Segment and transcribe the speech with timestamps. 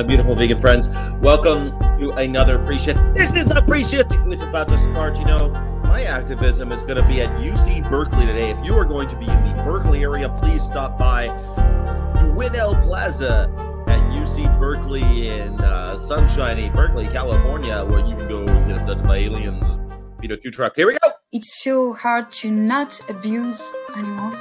[0.00, 0.88] my beautiful vegan friends.
[1.20, 2.96] Welcome to another pre-shit.
[3.14, 4.06] This is the pre-shit.
[4.10, 5.18] It's about to start.
[5.18, 5.50] You know,
[5.84, 8.48] my activism is going to be at UC Berkeley today.
[8.48, 11.28] If you are going to be in the Berkeley area, please stop by
[12.16, 13.52] Dwinelle Plaza
[13.88, 19.06] at UC Berkeley in uh, sunshiny Berkeley, California, where you can go and get abducted
[19.06, 19.78] by aliens.
[20.18, 20.76] Beat a two truck.
[20.76, 21.10] Here we go.
[21.30, 24.36] It's so hard to not abuse animals.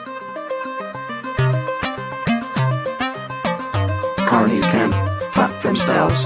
[4.19, 5.08] Carnies can
[5.39, 6.19] fuck themselves.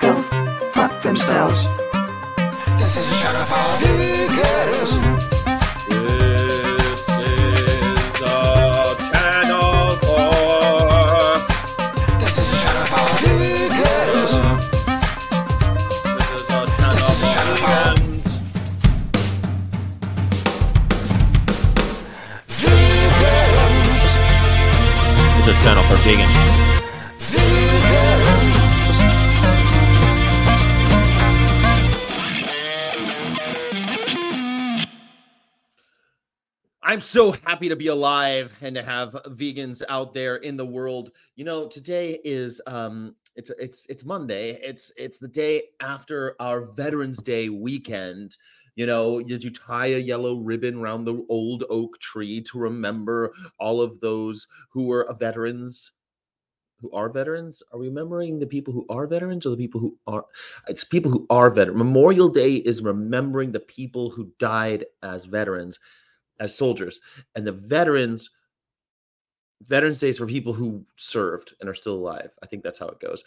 [0.00, 0.12] Go
[0.76, 1.60] fuck themselves.
[2.78, 4.92] This is a shot of all vegans.
[5.30, 5.33] This
[36.94, 41.10] I'm so happy to be alive and to have vegans out there in the world.
[41.34, 44.60] You know, today is um it's it's it's Monday.
[44.62, 48.36] It's it's the day after our Veterans Day weekend.
[48.76, 53.32] You know, did you tie a yellow ribbon around the old oak tree to remember
[53.58, 55.90] all of those who were veterans?
[56.80, 57.60] Who are veterans?
[57.72, 60.26] Are we remembering the people who are veterans or the people who are?
[60.68, 61.76] It's people who are veterans.
[61.76, 65.80] Memorial Day is remembering the people who died as veterans
[66.40, 67.00] as soldiers
[67.34, 68.30] and the veterans
[69.66, 72.30] veterans days for people who served and are still alive.
[72.42, 73.24] I think that's how it goes.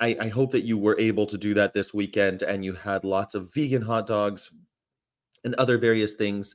[0.00, 3.04] I, I hope that you were able to do that this weekend and you had
[3.04, 4.50] lots of vegan hot dogs
[5.44, 6.54] and other various things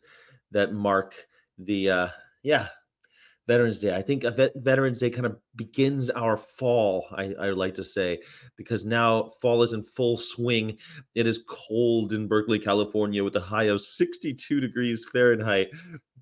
[0.51, 1.15] that mark
[1.57, 2.07] the uh
[2.43, 2.67] yeah
[3.47, 7.73] veterans day i think vet, veterans day kind of begins our fall I, I like
[7.75, 8.19] to say
[8.55, 10.77] because now fall is in full swing.
[11.15, 15.69] It is cold in berkeley california with a high of 62 degrees fahrenheit.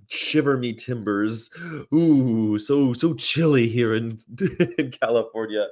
[0.07, 1.49] Shiver me timbers.
[1.93, 4.19] Ooh so so chilly here in,
[4.77, 5.67] in california.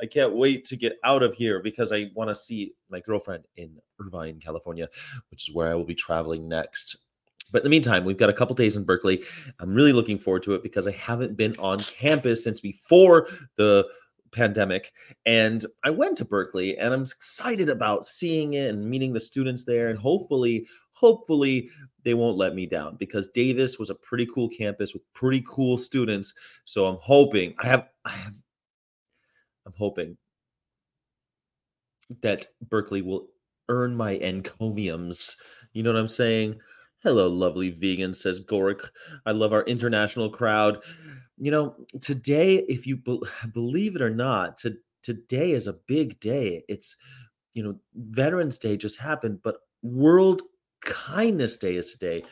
[0.00, 3.44] I can't wait to get out of here because i want to see my girlfriend
[3.56, 4.88] in irvine california
[5.30, 6.98] which is where i will be traveling next
[7.52, 9.22] but in the meantime, we've got a couple days in Berkeley.
[9.60, 13.86] I'm really looking forward to it because I haven't been on campus since before the
[14.32, 14.92] pandemic.
[15.26, 19.64] And I went to Berkeley and I'm excited about seeing it and meeting the students
[19.64, 19.90] there.
[19.90, 21.68] And hopefully, hopefully,
[22.04, 25.78] they won't let me down because Davis was a pretty cool campus with pretty cool
[25.78, 26.34] students.
[26.64, 28.34] So I'm hoping, I have, I have,
[29.66, 30.16] I'm hoping
[32.22, 33.28] that Berkeley will
[33.68, 35.36] earn my encomiums.
[35.72, 36.58] You know what I'm saying?
[37.02, 38.88] Hello, lovely vegan, says Gorik.
[39.26, 40.78] I love our international crowd.
[41.36, 43.20] You know, today, if you be-
[43.52, 46.64] believe it or not, to, today is a big day.
[46.68, 46.96] It's,
[47.54, 50.42] you know, Veterans Day just happened, but World
[50.82, 52.22] Kindness Day is today.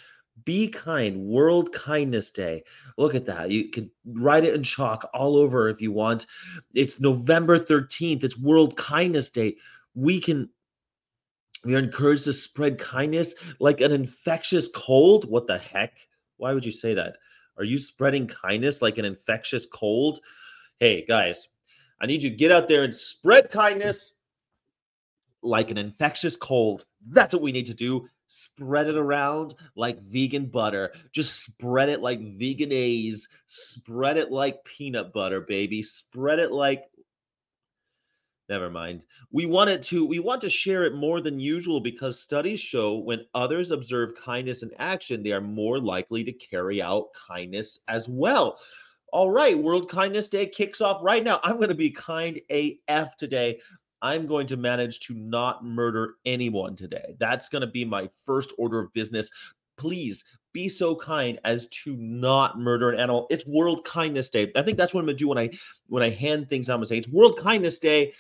[0.45, 2.63] Be kind, World Kindness Day.
[2.97, 3.51] Look at that.
[3.51, 6.27] You could write it in chalk all over if you want.
[6.75, 8.23] It's November 13th.
[8.23, 9.57] It's World Kindness Day.
[9.95, 10.49] We can
[11.65, 15.29] we are encouraged to spread kindness like an infectious cold.
[15.29, 15.99] What the heck?
[16.37, 17.17] Why would you say that?
[17.59, 20.21] Are you spreading kindness like an infectious cold?
[20.79, 21.49] Hey, guys,
[22.01, 24.15] I need you to get out there and spread kindness
[25.43, 26.87] like an infectious cold.
[27.09, 28.09] That's what we need to do.
[28.29, 30.93] Spread it around like vegan butter.
[31.13, 33.29] Just spread it like vegan A's.
[33.47, 35.83] Spread it like peanut butter, baby.
[35.83, 36.85] Spread it like
[38.51, 39.07] never mind.
[39.31, 42.99] We want it to we want to share it more than usual because studies show
[42.99, 48.09] when others observe kindness in action they are more likely to carry out kindness as
[48.09, 48.59] well.
[49.13, 51.41] All right world kindness day kicks off right now.
[51.43, 53.61] I'm going to be kind af today.
[54.03, 57.15] I'm going to manage to not murder anyone today.
[57.19, 59.31] That's going to be my first order of business.
[59.77, 63.27] Please be so kind as to not murder an animal.
[63.31, 64.51] It's World Kindness Day.
[64.57, 65.51] I think that's what I'm gonna do when I
[65.89, 66.75] when I hand things out.
[66.75, 68.13] I'm gonna say it's World Kindness Day.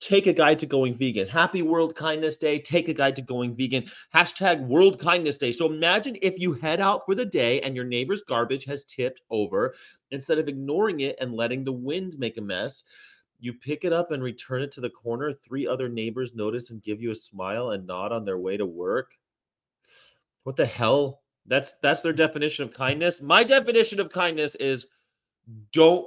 [0.00, 1.26] Take a guide to going vegan.
[1.26, 2.60] Happy World Kindness Day.
[2.60, 3.84] Take a guide to going vegan.
[4.14, 5.50] Hashtag World Kindness Day.
[5.50, 9.22] So imagine if you head out for the day and your neighbor's garbage has tipped
[9.30, 9.74] over.
[10.12, 12.84] Instead of ignoring it and letting the wind make a mess,
[13.40, 15.32] you pick it up and return it to the corner.
[15.32, 18.66] Three other neighbors notice and give you a smile and nod on their way to
[18.66, 19.14] work.
[20.44, 21.22] What the hell?
[21.48, 23.20] That's that's their definition of kindness.
[23.20, 24.86] My definition of kindness is
[25.72, 26.06] don't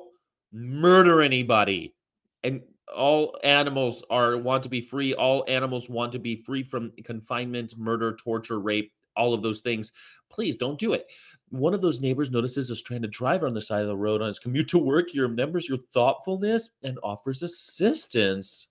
[0.53, 1.95] murder anybody.
[2.43, 2.61] And
[2.95, 5.13] all animals are want to be free.
[5.13, 9.91] All animals want to be free from confinement, murder, torture, rape, all of those things,
[10.29, 11.07] please don't do it.
[11.49, 14.27] One of those neighbors notices a stranded driver on the side of the road on
[14.27, 15.09] his commute to work.
[15.09, 18.67] He remembers your thoughtfulness and offers assistance.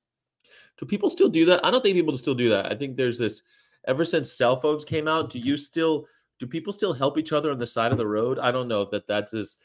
[0.79, 1.65] Do people still do that?
[1.65, 2.73] I don't think people still do that.
[2.73, 3.43] I think there's this
[3.87, 6.07] ever since cell phones came out, do you still
[6.41, 8.39] do people still help each other on the side of the road?
[8.39, 9.59] I don't know that that's as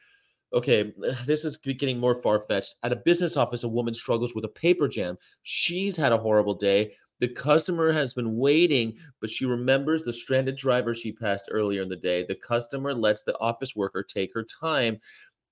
[0.54, 0.94] okay.
[1.25, 2.75] This is getting more far fetched.
[2.83, 5.18] At a business office, a woman struggles with a paper jam.
[5.44, 6.92] She's had a horrible day.
[7.19, 11.88] The customer has been waiting, but she remembers the stranded driver she passed earlier in
[11.88, 12.25] the day.
[12.27, 15.00] The customer lets the office worker take her time.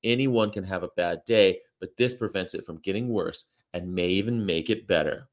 [0.04, 4.10] Anyone can have a bad day, but this prevents it from getting worse and may
[4.10, 5.30] even make it better.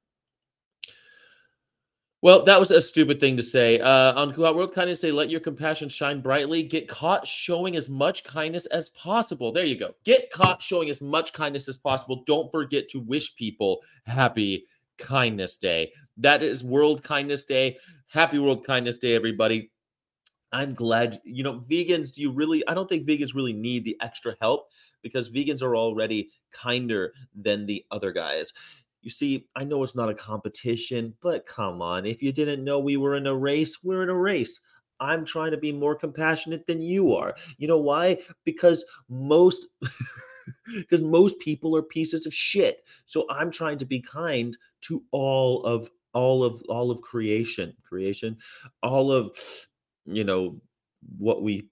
[2.22, 3.80] Well, that was a stupid thing to say.
[3.80, 6.62] Uh, on World Kindness Day, let your compassion shine brightly.
[6.62, 9.52] Get caught showing as much kindness as possible.
[9.52, 9.94] There you go.
[10.04, 12.22] Get caught showing as much kindness as possible.
[12.26, 14.66] Don't forget to wish people happy
[14.98, 15.92] Kindness Day.
[16.18, 17.78] That is World Kindness Day.
[18.08, 19.70] Happy World Kindness Day, everybody.
[20.52, 23.96] I'm glad, you know, vegans, do you really, I don't think vegans really need the
[24.02, 24.68] extra help
[25.00, 28.52] because vegans are already kinder than the other guys.
[29.02, 32.04] You see, I know it's not a competition, but come on.
[32.04, 34.60] If you didn't know we were in a race, we're in a race.
[35.00, 37.34] I'm trying to be more compassionate than you are.
[37.56, 38.18] You know why?
[38.44, 39.66] Because most
[40.76, 42.84] because most people are pieces of shit.
[43.06, 48.36] So I'm trying to be kind to all of all of all of creation, creation,
[48.82, 49.36] all of
[50.04, 50.60] you know
[51.16, 51.68] what we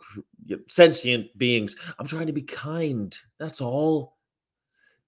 [0.69, 1.76] sentient beings.
[1.98, 3.16] I'm trying to be kind.
[3.38, 4.16] That's all.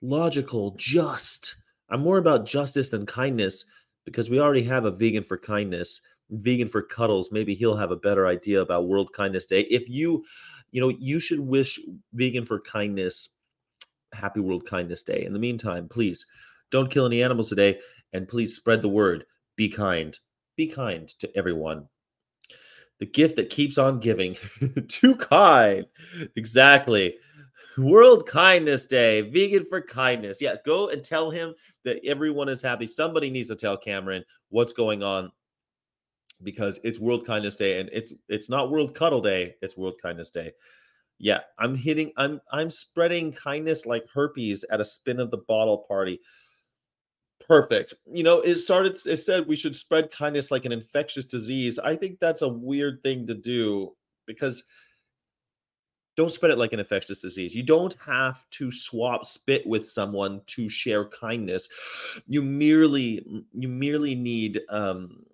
[0.02, 1.56] Logical, just
[1.90, 3.64] I'm more about justice than kindness
[4.04, 6.00] because we already have a vegan for kindness,
[6.30, 7.32] vegan for cuddles.
[7.32, 9.62] Maybe he'll have a better idea about World Kindness Day.
[9.62, 10.24] If you,
[10.70, 11.78] you know, you should wish
[12.12, 13.30] vegan for kindness
[14.12, 15.24] happy World Kindness Day.
[15.24, 16.26] In the meantime, please
[16.70, 17.78] don't kill any animals today
[18.12, 19.24] and please spread the word.
[19.56, 20.18] Be kind.
[20.56, 21.88] Be kind to everyone.
[22.98, 24.36] The gift that keeps on giving.
[24.88, 25.86] Too kind.
[26.36, 27.16] Exactly.
[27.78, 30.40] World Kindness Day, vegan for kindness.
[30.40, 32.86] Yeah, go and tell him that everyone is happy.
[32.86, 35.30] Somebody needs to tell Cameron what's going on
[36.42, 40.30] because it's World Kindness Day and it's it's not World Cuddle Day, it's World Kindness
[40.30, 40.52] Day.
[41.18, 45.84] Yeah, I'm hitting I'm I'm spreading kindness like herpes at a spin of the bottle
[45.86, 46.20] party.
[47.46, 47.94] Perfect.
[48.10, 51.78] You know, it started it said we should spread kindness like an infectious disease.
[51.78, 53.94] I think that's a weird thing to do
[54.26, 54.64] because
[56.20, 57.54] don't spread it like an infectious disease.
[57.54, 61.68] You don't have to swap spit with someone to share kindness.
[62.26, 63.24] You merely
[63.54, 65.24] you merely need um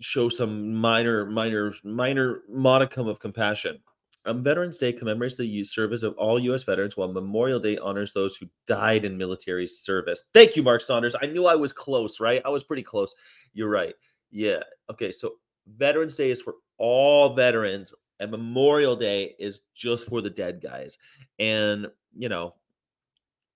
[0.00, 3.78] show some minor minor minor modicum of compassion.
[4.26, 6.64] Um, Veterans Day commemorates the service of all U.S.
[6.64, 10.24] veterans, while Memorial Day honors those who died in military service.
[10.34, 11.14] Thank you, Mark Saunders.
[11.22, 12.42] I knew I was close, right?
[12.44, 13.14] I was pretty close.
[13.54, 13.94] You're right.
[14.30, 14.62] Yeah.
[14.90, 15.12] Okay.
[15.12, 15.34] So
[15.78, 20.98] Veterans Day is for all veterans, and Memorial Day is just for the dead guys.
[21.38, 22.54] And you know,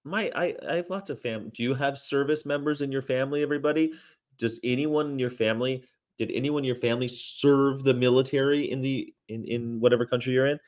[0.05, 1.51] my I I have lots of family.
[1.55, 3.43] Do you have service members in your family?
[3.43, 3.93] Everybody?
[4.39, 5.85] Does anyone in your family?
[6.19, 10.47] Did anyone in your family serve the military in the in in whatever country you're
[10.47, 10.61] in?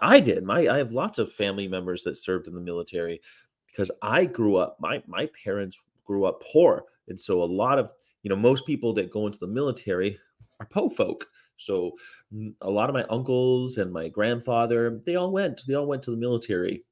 [0.00, 0.44] I did.
[0.44, 3.20] My I have lots of family members that served in the military
[3.66, 4.76] because I grew up.
[4.80, 7.90] My my parents grew up poor, and so a lot of
[8.22, 10.18] you know most people that go into the military
[10.60, 11.26] are po folk.
[11.58, 11.92] So
[12.34, 15.62] mm, a lot of my uncles and my grandfather, they all went.
[15.66, 16.84] They all went to the military.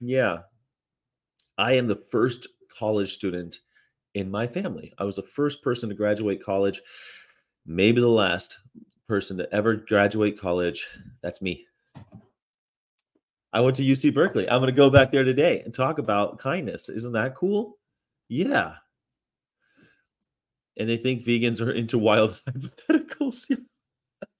[0.00, 0.38] Yeah.
[1.58, 2.48] I am the first
[2.78, 3.58] college student
[4.14, 4.92] in my family.
[4.98, 6.80] I was the first person to graduate college,
[7.66, 8.58] maybe the last
[9.08, 10.86] person to ever graduate college.
[11.22, 11.66] That's me.
[13.52, 14.48] I went to UC Berkeley.
[14.48, 16.88] I'm going to go back there today and talk about kindness.
[16.88, 17.78] Isn't that cool?
[18.28, 18.74] Yeah.
[20.78, 23.44] And they think vegans are into wild hypotheticals.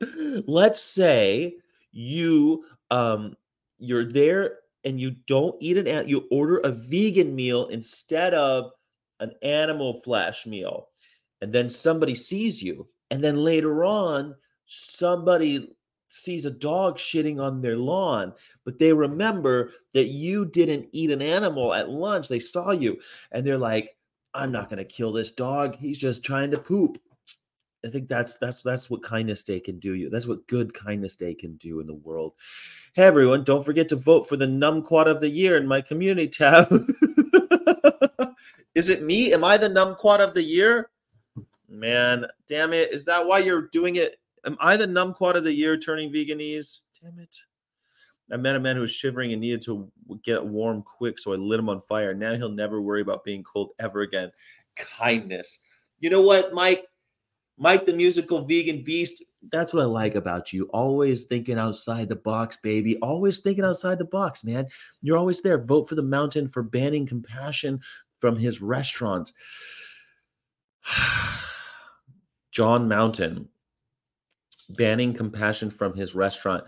[0.46, 1.56] let's say
[1.92, 3.36] you um
[3.78, 8.72] you're there and you don't eat an ant, you order a vegan meal instead of
[9.20, 10.88] an animal flesh meal
[11.40, 14.34] and then somebody sees you and then later on
[14.66, 15.74] somebody
[16.08, 18.32] sees a dog shitting on their lawn
[18.64, 22.98] but they remember that you didn't eat an animal at lunch they saw you
[23.30, 23.96] and they're like
[24.34, 26.98] i'm not going to kill this dog he's just trying to poop
[27.84, 30.08] I think that's that's that's what kindness day can do you.
[30.08, 32.34] That's what good kindness day can do in the world.
[32.92, 36.28] Hey everyone, don't forget to vote for the numquat of the year in my community
[36.28, 36.68] tab.
[38.74, 39.32] Is it me?
[39.34, 40.90] Am I the numquat of the year?
[41.68, 42.92] Man, damn it.
[42.92, 44.16] Is that why you're doing it?
[44.46, 46.82] Am I the numquat of the year turning veganese?
[47.02, 47.36] Damn it.
[48.32, 49.90] I met a man who was shivering and needed to
[50.24, 52.14] get warm quick, so I lit him on fire.
[52.14, 54.30] Now he'll never worry about being cold ever again.
[54.76, 55.58] Kindness.
[56.00, 56.86] You know what, Mike?
[57.58, 59.22] Mike, the musical vegan beast.
[59.50, 60.64] That's what I like about you.
[60.72, 62.96] Always thinking outside the box, baby.
[62.98, 64.66] Always thinking outside the box, man.
[65.00, 65.58] You're always there.
[65.58, 67.80] Vote for the mountain for banning compassion
[68.20, 69.32] from his restaurant.
[72.52, 73.48] John Mountain
[74.76, 76.64] banning compassion from his restaurant.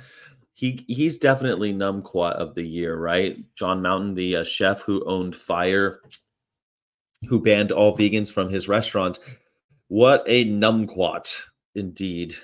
[0.54, 3.38] He he's definitely numquat of the year, right?
[3.56, 6.00] John Mountain, the uh, chef who owned Fire,
[7.28, 9.18] who banned all vegans from his restaurant.
[9.88, 11.40] What a numquat,
[11.74, 12.34] indeed.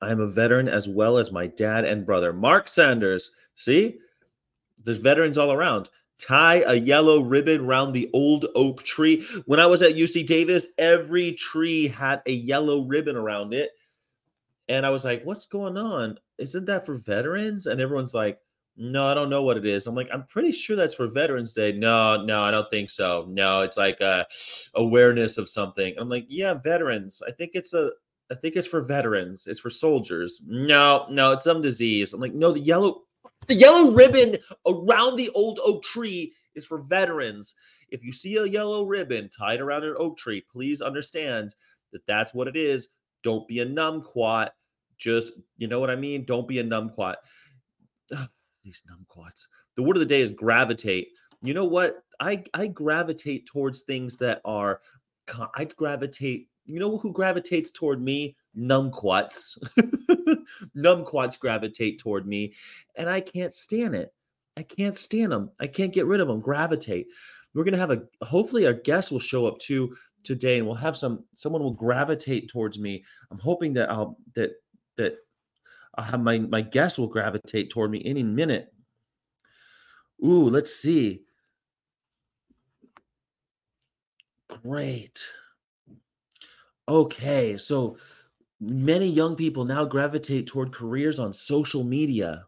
[0.00, 3.30] I'm a veteran as well as my dad and brother, Mark Sanders.
[3.54, 3.98] See,
[4.84, 5.90] there's veterans all around.
[6.18, 9.26] Tie a yellow ribbon round the old oak tree.
[9.46, 13.70] When I was at UC Davis, every tree had a yellow ribbon around it.
[14.68, 16.18] And I was like, what's going on?
[16.38, 17.66] Isn't that for veterans?
[17.66, 18.38] And everyone's like,
[18.76, 19.86] no, I don't know what it is.
[19.86, 21.72] I'm like, I'm pretty sure that's for Veterans Day.
[21.72, 23.26] No, no, I don't think so.
[23.28, 24.26] No, it's like a
[24.74, 25.94] awareness of something.
[25.98, 27.22] I'm like, yeah, veterans.
[27.26, 27.90] I think it's a
[28.30, 29.46] I think it's for veterans.
[29.46, 30.42] It's for soldiers.
[30.46, 32.12] No, no, it's some disease.
[32.12, 33.02] I'm like, no, the yellow
[33.46, 37.54] the yellow ribbon around the old oak tree is for veterans.
[37.90, 41.54] If you see a yellow ribbon tied around an oak tree, please understand
[41.92, 42.88] that that's what it is.
[43.22, 44.50] Don't be a numquat.
[44.98, 46.24] Just, you know what I mean?
[46.24, 47.16] Don't be a numquat.
[48.66, 49.46] These numquats.
[49.76, 51.10] The word of the day is gravitate.
[51.40, 52.02] You know what?
[52.18, 54.80] I I gravitate towards things that are
[55.54, 56.48] I gravitate.
[56.64, 58.36] You know who gravitates toward me?
[58.58, 59.56] Numquats.
[60.76, 62.54] numquats gravitate toward me,
[62.96, 64.12] and I can't stand it.
[64.56, 65.52] I can't stand them.
[65.60, 66.40] I can't get rid of them.
[66.40, 67.06] Gravitate.
[67.54, 68.02] We're gonna have a.
[68.22, 69.94] Hopefully, our guest will show up too
[70.24, 71.24] today, and we'll have some.
[71.34, 73.04] Someone will gravitate towards me.
[73.30, 74.54] I'm hoping that I'll that
[74.96, 75.18] that
[75.98, 78.72] Have my my guest will gravitate toward me any minute.
[80.24, 81.22] Ooh, let's see.
[84.48, 85.26] Great.
[86.88, 87.98] Okay, so
[88.60, 92.46] many young people now gravitate toward careers on social media.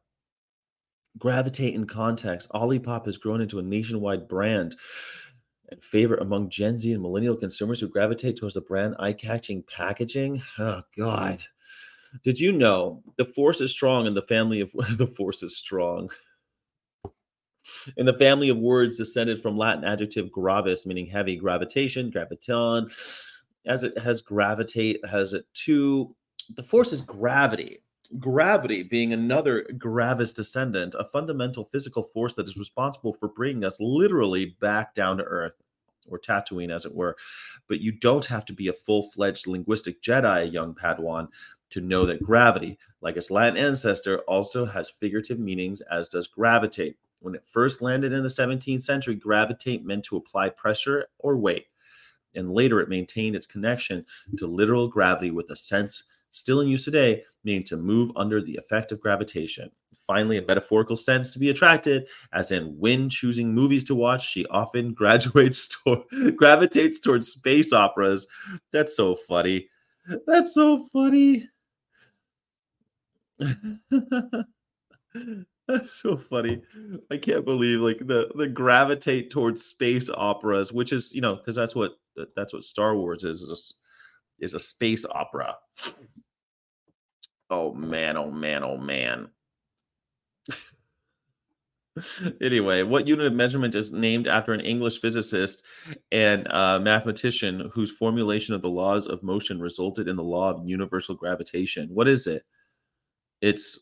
[1.18, 2.48] Gravitate in context.
[2.50, 4.76] Olipop has grown into a nationwide brand
[5.70, 10.40] and favorite among Gen Z and millennial consumers who gravitate towards the brand eye-catching packaging.
[10.58, 11.42] Oh God.
[12.22, 16.10] Did you know the force is strong in the family of the force is strong?
[17.96, 22.90] In the family of words descended from Latin adjective gravis, meaning heavy, gravitation, graviton,
[23.66, 26.14] as it has gravitate, has it to
[26.56, 27.82] the force is gravity.
[28.18, 33.76] Gravity being another gravis descendant, a fundamental physical force that is responsible for bringing us
[33.80, 35.52] literally back down to earth
[36.08, 37.16] or Tatooine, as it were.
[37.68, 41.28] But you don't have to be a full fledged linguistic Jedi, young Padawan,
[41.70, 46.96] to know that gravity, like its Latin ancestor, also has figurative meanings, as does gravitate.
[47.20, 51.66] When it first landed in the 17th century, gravitate meant to apply pressure or weight.
[52.34, 54.04] And later it maintained its connection
[54.36, 58.56] to literal gravity with a sense still in use today, meaning to move under the
[58.56, 59.70] effect of gravitation.
[60.06, 64.46] Finally, a metaphorical sense to be attracted, as in when choosing movies to watch, she
[64.46, 68.26] often graduates to- gravitates towards space operas.
[68.72, 69.68] That's so funny.
[70.26, 71.48] That's so funny.
[75.68, 76.62] That's so funny.
[77.10, 81.56] I can't believe like the the gravitate towards space operas, which is you know because
[81.56, 81.92] that's what
[82.34, 83.74] that's what Star Wars is is
[84.40, 85.56] a, is a space opera.
[87.50, 88.16] Oh man!
[88.16, 88.64] Oh man!
[88.64, 89.28] Oh man!
[92.40, 95.64] anyway, what unit of measurement is named after an English physicist
[96.12, 100.68] and uh, mathematician whose formulation of the laws of motion resulted in the law of
[100.68, 101.88] universal gravitation?
[101.92, 102.44] What is it?
[103.40, 103.80] It's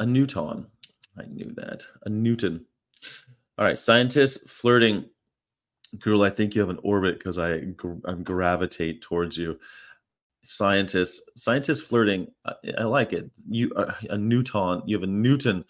[0.00, 0.66] a Newton.
[1.18, 1.84] I knew that.
[2.04, 2.64] A Newton.
[3.58, 3.78] All right.
[3.78, 5.04] Scientists flirting.
[5.98, 7.62] Girl, I think you have an orbit because I
[8.04, 9.58] I'm gravitate towards you.
[10.44, 12.28] Scientists, scientists flirting.
[12.44, 13.30] I, I like it.
[13.48, 14.82] You uh, a Newton.
[14.86, 15.64] You have a Newton.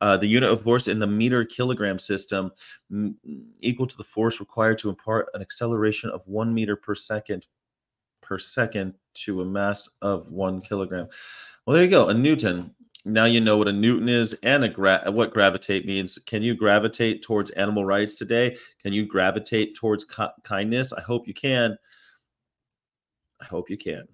[0.00, 2.50] Uh, the unit of force in the meter kilogram system
[2.90, 3.16] m-
[3.60, 7.46] equal to the force required to impart an acceleration of one meter per second
[8.20, 11.06] per second to a mass of one kilogram.
[11.66, 12.08] Well, there you go.
[12.08, 16.18] A Newton now you know what a Newton is and a gra- what gravitate means.
[16.18, 18.56] Can you gravitate towards animal rights today?
[18.80, 20.92] Can you gravitate towards ki- kindness?
[20.92, 21.76] I hope you can.
[23.40, 24.06] I hope you can.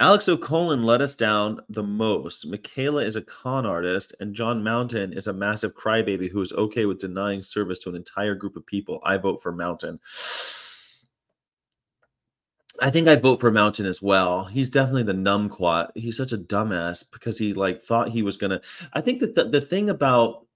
[0.00, 2.46] Alex O'Connor let us down the most.
[2.46, 6.84] Michaela is a con artist, and John Mountain is a massive crybaby who is okay
[6.84, 9.00] with denying service to an entire group of people.
[9.04, 10.00] I vote for Mountain.
[12.80, 14.44] I think I vote for Mountain as well.
[14.44, 15.90] He's definitely the numquat.
[15.94, 18.60] He's such a dumbass because he like thought he was gonna.
[18.92, 20.46] I think that the, the thing about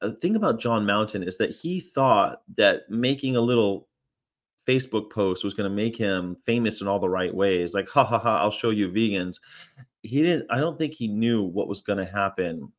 [0.00, 3.88] the thing about John Mountain is that he thought that making a little
[4.66, 7.74] Facebook post was to make him famous in all the right ways.
[7.74, 9.40] Like, ha ha ha, I'll show you vegans.
[10.02, 12.72] He didn't, I don't think he knew what was to happen.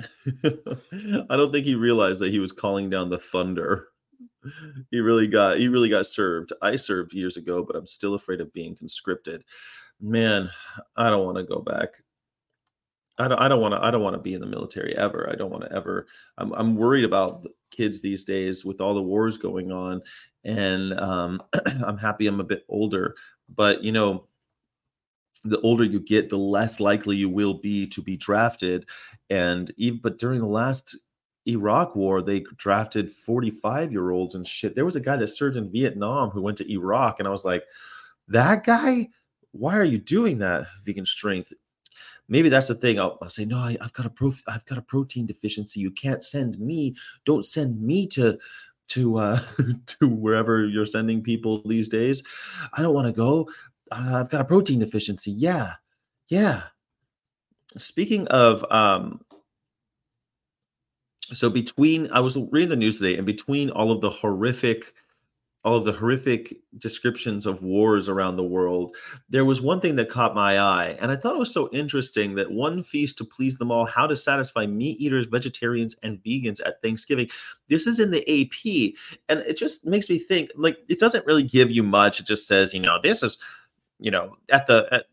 [0.44, 3.88] I don't think he realized that he was calling down the thunder.
[4.90, 6.52] He really got he really got served.
[6.62, 9.44] I served years ago, but I'm still afraid of being conscripted.
[10.00, 10.50] Man,
[10.96, 11.88] I don't want to go back.
[13.18, 15.28] I don't I don't want to I don't want to be in the military ever.
[15.30, 16.06] I don't want to ever
[16.38, 20.02] I'm I'm worried about kids these days with all the wars going on
[20.44, 21.42] and um
[21.86, 23.14] I'm happy I'm a bit older,
[23.54, 24.26] but you know
[25.44, 28.86] the older you get, the less likely you will be to be drafted.
[29.30, 30.96] And even but during the last
[31.46, 34.74] Iraq war, they drafted 45 year olds and shit.
[34.74, 37.44] There was a guy that served in Vietnam who went to Iraq, and I was
[37.44, 37.64] like,
[38.28, 39.08] that guy,
[39.52, 40.66] why are you doing that?
[40.84, 41.52] Vegan strength.
[42.28, 42.98] Maybe that's the thing.
[42.98, 45.80] I'll, I'll say, no, I, have got a pro, I've got a protein deficiency.
[45.80, 46.94] You can't send me.
[47.24, 48.38] Don't send me to
[48.88, 49.40] to uh
[49.86, 52.22] to wherever you're sending people these days.
[52.72, 53.48] I don't want to go.
[53.90, 55.32] Uh, I've got a protein deficiency.
[55.32, 55.72] Yeah,
[56.28, 56.62] yeah.
[57.76, 59.20] Speaking of um,
[61.22, 64.92] so between I was reading the news today, and between all of the horrific,
[65.64, 68.96] all of the horrific descriptions of wars around the world,
[69.28, 72.34] there was one thing that caught my eye, and I thought it was so interesting
[72.34, 76.60] that one feast to please them all: how to satisfy meat eaters, vegetarians, and vegans
[76.66, 77.28] at Thanksgiving.
[77.68, 78.94] This is in the AP,
[79.28, 80.50] and it just makes me think.
[80.56, 82.20] Like, it doesn't really give you much.
[82.20, 83.38] It just says, you know, this is,
[84.00, 85.04] you know, at the at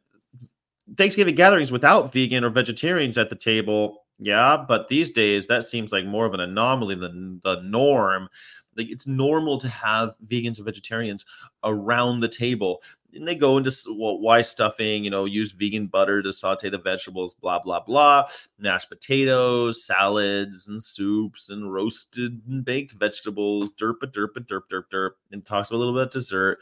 [0.98, 5.92] Thanksgiving gatherings without vegan or vegetarians at the table yeah, but these days that seems
[5.92, 8.28] like more of an anomaly than the norm.
[8.76, 11.26] Like it's normal to have vegans and vegetarians
[11.64, 12.82] around the table.
[13.14, 16.78] And they go into well, why stuffing, you know, use vegan butter to saute the
[16.78, 18.28] vegetables, blah, blah, blah.
[18.60, 25.12] Mashed potatoes, salads, and soups, and roasted and baked vegetables, derp, derp, derp, derp, derp,
[25.32, 26.60] and talks a little bit of dessert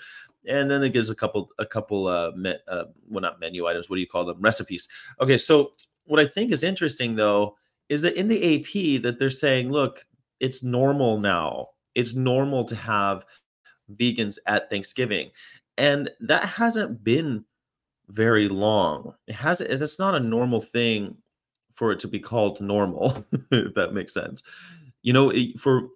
[0.48, 3.90] and then it gives a couple a couple uh, me, uh well not menu items
[3.90, 4.88] what do you call them recipes
[5.20, 5.74] okay so
[6.08, 7.56] what I think is interesting though
[7.90, 10.06] is that in the AP that they're saying, look,
[10.40, 11.70] it's normal now.
[11.96, 13.26] It's normal to have
[13.96, 15.32] vegans at Thanksgiving.
[15.78, 17.46] And that hasn't been
[18.10, 19.14] very long.
[19.28, 21.16] It hasn't it's not a normal thing
[21.74, 24.44] for it to be called normal, if that makes sense.
[25.04, 25.90] You know, it, for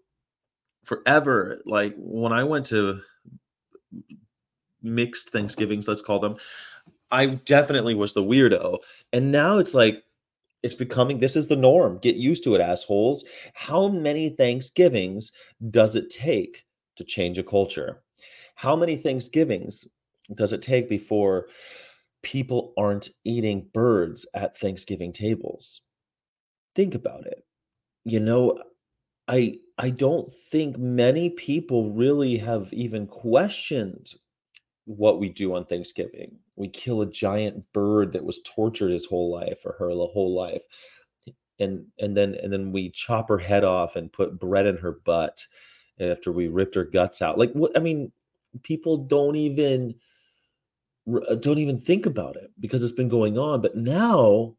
[0.83, 3.01] forever, like when I went to
[4.81, 6.37] mixed Thanksgivings, let's call them,
[7.11, 8.79] I definitely was the weirdo.
[9.13, 10.03] And now it's like
[10.63, 11.99] it's becoming this is the norm.
[11.99, 13.23] Get used to it, assholes.
[13.53, 15.31] How many Thanksgivings
[15.69, 16.63] does it take
[16.97, 18.03] to change a culture?
[18.55, 19.87] How many Thanksgivings
[20.35, 21.47] does it take before
[22.21, 25.81] people aren't eating birds at Thanksgiving tables?
[26.75, 27.43] Think about it.
[28.05, 28.61] You know,
[29.27, 34.13] I I don't think many people really have even questioned
[34.85, 36.37] what we do on Thanksgiving.
[36.55, 40.63] We kill a giant bird that was tortured his whole life or her whole life.
[41.59, 44.93] And and then and then we chop her head off and put bread in her
[45.05, 45.45] butt
[45.99, 47.37] after we ripped her guts out.
[47.37, 48.11] Like what I mean,
[48.63, 49.95] people don't even
[51.07, 53.61] uh, don't even think about it because it's been going on.
[53.61, 54.55] But now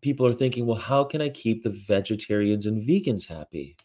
[0.00, 3.76] people are thinking, well, how can I keep the vegetarians and vegans happy?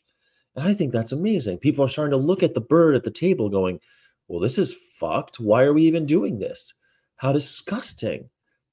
[0.55, 1.59] And I think that's amazing.
[1.59, 3.79] People are starting to look at the bird at the table going,
[4.27, 5.39] well, this is fucked.
[5.39, 6.73] Why are we even doing this?
[7.17, 8.29] How disgusting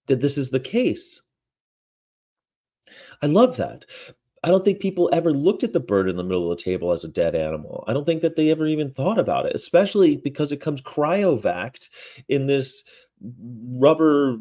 [0.06, 1.22] that this is the case.
[3.22, 3.84] I love that.
[4.42, 6.92] I don't think people ever looked at the bird in the middle of the table
[6.92, 7.82] as a dead animal.
[7.88, 11.88] I don't think that they ever even thought about it, especially because it comes cryovaced
[12.28, 12.84] in this
[13.40, 14.36] rubber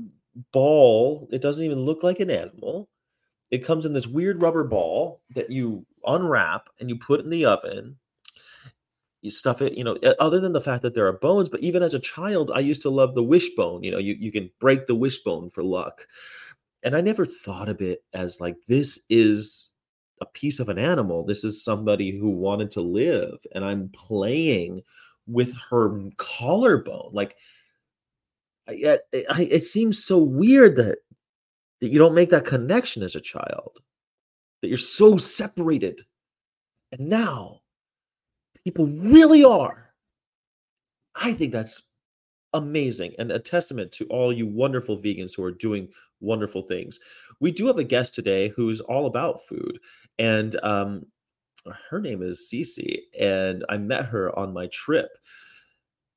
[0.52, 1.30] ball.
[1.32, 2.90] It doesn't even look like an animal.
[3.50, 7.46] It comes in this weird rubber ball that you unwrap and you put in the
[7.46, 7.96] oven
[9.24, 11.82] you stuff it you know other than the fact that there are bones but even
[11.82, 14.88] as a child i used to love the wishbone you know you, you can break
[14.88, 16.06] the wishbone for luck.
[16.84, 19.72] And i never thought of it as like this is
[20.22, 24.82] a piece of an animal this is somebody who wanted to live and i'm playing
[25.26, 27.38] with her collarbone like
[28.68, 31.00] I, I, it seems so weird that
[31.82, 33.80] that you don't make that connection as a child
[34.62, 36.06] that you're so separated.
[36.94, 37.60] And now
[38.64, 39.94] people really are.
[41.16, 41.84] I think that's
[42.54, 45.88] amazing and a testament to all you wonderful vegans who are doing
[46.22, 47.00] wonderful things.
[47.40, 49.80] We do have a guest today who's all about food,
[50.20, 51.06] and um,
[51.90, 55.10] her name is Cece, and I met her on my trip.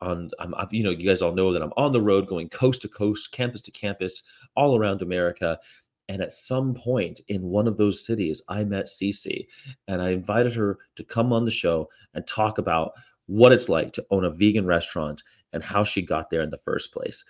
[0.02, 2.82] On, I'm, you know, you guys all know that I'm on the road, going coast
[2.82, 4.22] to coast, campus to campus,
[4.54, 5.58] all around America,
[6.08, 9.46] and at some point in one of those cities, I met Cece
[9.88, 12.92] and I invited her to come on the show and talk about
[13.26, 16.58] what it's like to own a vegan restaurant and how she got there in the
[16.58, 17.24] first place.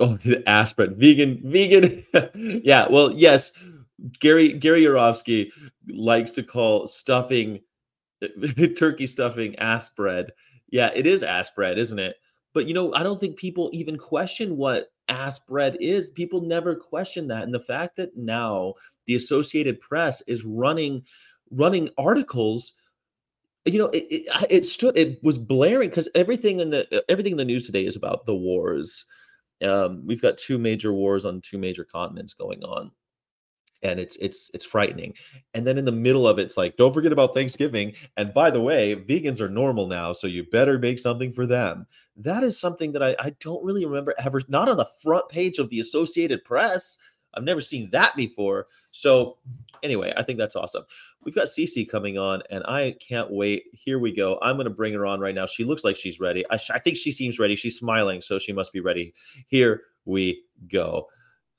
[0.00, 2.04] Oh, the aspirin, vegan, vegan.
[2.64, 3.52] yeah, well, yes,
[4.20, 5.50] Gary Gary Yourofsky
[5.88, 7.60] likes to call stuffing
[8.76, 10.32] turkey stuffing ass bread.
[10.68, 12.16] Yeah, it is ass bread, isn't it?
[12.56, 16.08] But you know, I don't think people even question what ass bread is.
[16.08, 17.42] People never question that.
[17.42, 18.72] And the fact that now
[19.04, 21.04] the Associated Press is running
[21.50, 22.72] running articles
[23.66, 27.36] you know it, it, it stood it was blaring because everything in the everything in
[27.38, 29.04] the news today is about the wars
[29.62, 32.90] um, we've got two major wars on two major continents going on
[33.82, 35.14] and it's it's it's frightening
[35.54, 38.50] and then in the middle of it, it's like don't forget about thanksgiving and by
[38.50, 41.86] the way vegans are normal now so you better make something for them
[42.16, 45.58] that is something that i, I don't really remember ever not on the front page
[45.58, 46.98] of the associated press.
[47.34, 48.68] I've never seen that before.
[48.92, 49.36] So
[49.82, 50.84] anyway i think that's awesome.
[51.24, 53.64] We've got Cece coming on and i can't wait.
[53.72, 54.38] Here we go.
[54.42, 55.46] I'm going to bring her on right now.
[55.46, 56.44] She looks like she's ready.
[56.50, 57.56] I, sh- I think she seems ready.
[57.56, 59.12] She's smiling so she must be ready.
[59.48, 61.08] Here we go.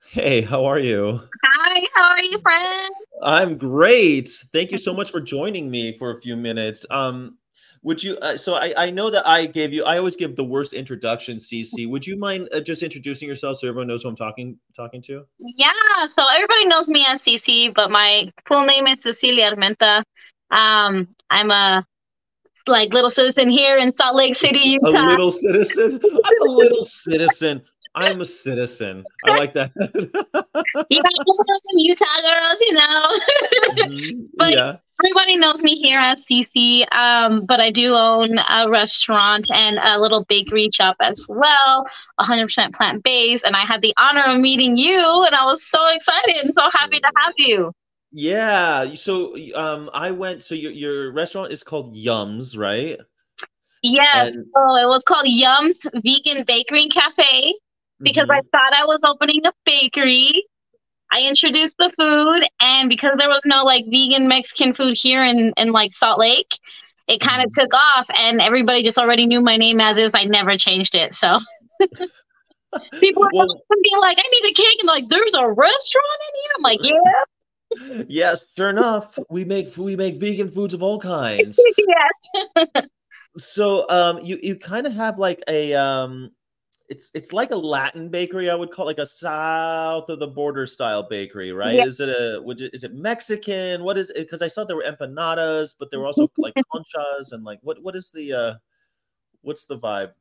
[0.09, 1.21] Hey, how are you?
[1.43, 2.93] Hi, how are you, friend?
[3.21, 4.29] I'm great.
[4.53, 6.85] Thank you so much for joining me for a few minutes.
[6.89, 7.37] Um,
[7.87, 8.17] would you?
[8.17, 9.85] Uh, so I, I know that I gave you.
[9.85, 11.89] I always give the worst introduction, CC.
[11.89, 15.23] Would you mind uh, just introducing yourself so everyone knows who I'm talking talking to?
[15.39, 15.71] Yeah.
[16.07, 20.03] So everybody knows me as CC, but my full name is Cecilia Armenta.
[20.51, 21.85] Um, I'm a
[22.67, 24.89] like little citizen here in Salt Lake City, Utah.
[24.89, 26.01] A little citizen.
[26.03, 27.61] I'm a little citizen.
[27.95, 29.05] I'm a citizen.
[29.25, 29.71] I like that.
[30.89, 31.11] you got
[31.73, 33.19] Utah girls, you know.
[33.77, 34.75] Mhm, But- yeah.
[35.03, 39.99] Everybody knows me here as Cece, um, but I do own a restaurant and a
[39.99, 41.85] little bakery shop as well,
[42.19, 43.45] 100% plant based.
[43.45, 46.69] And I had the honor of meeting you, and I was so excited and so
[46.75, 47.71] happy to have you.
[48.11, 48.93] Yeah.
[48.95, 52.97] So um I went so your your restaurant is called Yummz, right?
[53.83, 57.53] Yes, And- so it was called Yummz Vegan Bakery and Cafe
[58.01, 58.49] because I Mhm.
[58.51, 60.45] thought I was opening a bakery.
[61.11, 65.53] I introduced the food, and because there was no like vegan Mexican food here in,
[65.57, 66.51] in like Salt Lake,
[67.07, 67.61] it kind of Mhm.
[67.61, 70.11] took off, and everybody just already knew my name as is.
[70.13, 71.39] I never changed it, so
[72.99, 76.33] people were Well- being like, "I need a cake," and like, "There's a restaurant in
[76.41, 80.99] here." I'm like, "Yeah, yes, sure enough, we make we make vegan foods of all
[80.99, 81.57] kinds.
[81.77, 82.85] yes."
[83.37, 86.31] So um you you kind of have like a um
[86.89, 90.65] it's it's like a Latin bakery, I would call like a south of the border
[90.65, 91.75] style bakery, right?
[91.75, 91.85] Yeah.
[91.85, 93.83] Is it a would you, is it Mexican?
[93.83, 94.17] What is it?
[94.17, 97.81] Because I saw there were empanadas, but there were also like conchas and like what
[97.83, 98.53] what is the uh
[99.41, 100.11] what's the vibe?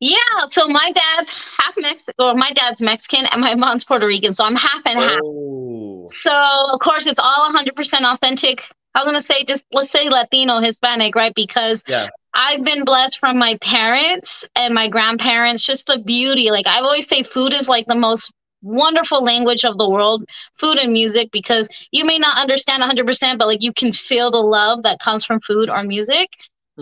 [0.00, 0.16] Yeah,
[0.48, 4.44] so my dad's half Mexican, or my dad's Mexican, and my mom's Puerto Rican, so
[4.44, 5.20] I'm half and half.
[5.22, 6.32] Oh, So
[6.72, 8.62] of course it's all 100% authentic.
[8.94, 11.32] I was gonna say just let's say Latino, Hispanic, right?
[11.34, 12.08] Because yeah.
[12.34, 15.62] I've been blessed from my parents and my grandparents.
[15.62, 18.30] Just the beauty, like I always say, food is like the most
[18.62, 20.24] wonderful language of the world.
[20.58, 24.38] Food and music, because you may not understand 100%, but like you can feel the
[24.38, 26.28] love that comes from food or music.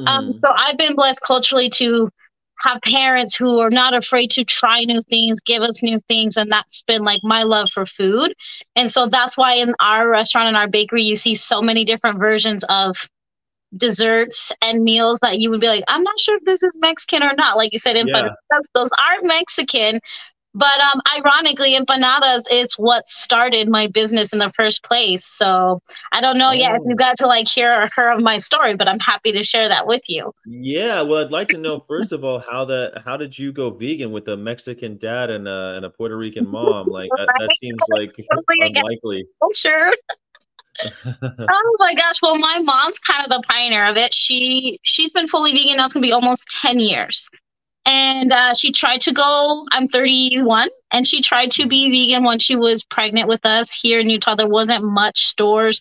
[0.06, 0.44] Um, Mhm.
[0.44, 2.08] so I've been blessed culturally to
[2.62, 6.50] have parents who are not afraid to try new things, give us new things, and
[6.50, 8.34] that's been like my love for food.
[8.76, 12.18] And so that's why in our restaurant and our bakery, you see so many different
[12.18, 12.96] versions of
[13.76, 17.22] desserts and meals that you would be like, I'm not sure if this is Mexican
[17.22, 17.56] or not.
[17.56, 18.14] Like you said, in Yeah.
[18.14, 20.00] empanadas, those aren't Mexican.
[20.54, 25.24] But um, ironically, empanadas is what started my business in the first place.
[25.24, 25.80] So
[26.12, 26.88] I don't know yet if Oh.
[26.90, 29.68] you got to like hear or hear of my story, but I'm happy to share
[29.68, 30.32] that with you.
[30.46, 33.70] Yeah, well, I'd like to know first of all how the how did you go
[33.70, 36.86] vegan with a Mexican dad and a and a Puerto Rican mom?
[36.88, 39.24] Like that, that seems like Totally unlikely.
[39.40, 39.92] Oh, sure.
[41.04, 42.14] Oh my gosh.
[42.22, 44.14] Well, my mom's kind of the pioneer of it.
[44.14, 45.84] She she's been fully vegan now.
[45.84, 47.28] It's gonna be almost ten years.
[47.84, 49.66] And uh, she tried to go.
[49.72, 53.98] I'm 31, and she tried to be vegan when she was pregnant with us here
[54.00, 54.36] in Utah.
[54.36, 55.80] There wasn't much stores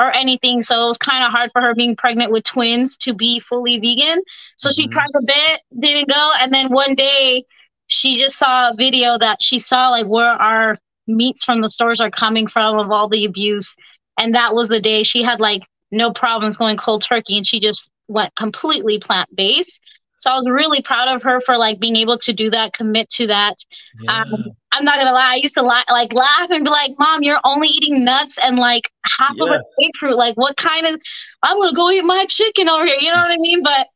[0.00, 3.14] or anything, so it was kind of hard for her being pregnant with twins to
[3.14, 4.22] be fully vegan.
[4.56, 4.92] So she Mhm.
[4.92, 7.44] tried a bit, didn't go, and then one day
[7.86, 12.00] she just saw a video that she saw like where our meats from the stores
[12.00, 13.74] are coming from of all the abuse
[14.18, 17.60] and that was the day she had like no problems going cold turkey and she
[17.60, 19.80] just went completely plant based
[20.22, 23.10] so i was really proud of her for like being able to do that commit
[23.10, 23.56] to that.
[24.00, 24.24] Yeah.
[24.72, 27.40] i'm not gonna lie i used to li- like laugh and be like mom you're
[27.44, 30.16] only eating nuts and like half of a grapefruit.
[30.16, 31.00] Like what kind of
[31.42, 33.62] i'm gonna go eat my chicken over here you know what i mean?
[33.62, 33.88] But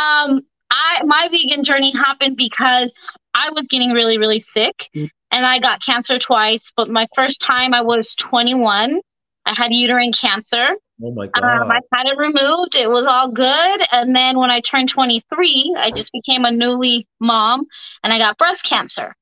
[0.00, 0.40] um
[0.70, 2.94] i my vegan journey happened because
[3.34, 7.74] i was getting really really sick and i got cancer twice but my first time
[7.74, 9.00] i was 21
[9.44, 10.70] I had uterine cancer.
[11.02, 12.74] Oh my Um, I had it removed.
[12.74, 13.82] It was all good.
[13.90, 17.66] And then when I turned 23, I just became a newly mom
[18.04, 19.14] and I got breast cancer.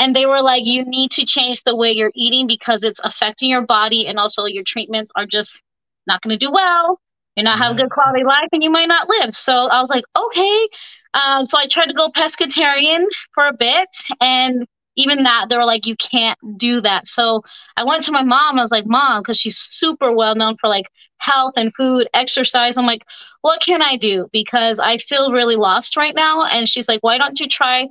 [0.00, 3.50] And they were like, you need to change the way you're eating because it's affecting
[3.50, 4.06] your body.
[4.06, 5.60] And also, your treatments are just
[6.06, 7.00] not going to do well.
[7.36, 9.34] You're not having a good quality life and you might not live.
[9.34, 10.68] So I was like, okay.
[11.14, 13.88] Um, so I tried to go pescatarian for a bit.
[14.20, 14.66] And
[14.98, 17.06] even that, they were like, you can't do that.
[17.06, 17.42] So
[17.76, 20.56] I went to my mom and I was like, Mom, because she's super well known
[20.56, 20.86] for like
[21.18, 22.76] health and food, exercise.
[22.76, 23.04] I'm like,
[23.40, 24.28] what can I do?
[24.32, 26.44] Because I feel really lost right now.
[26.44, 27.86] And she's like, why don't you try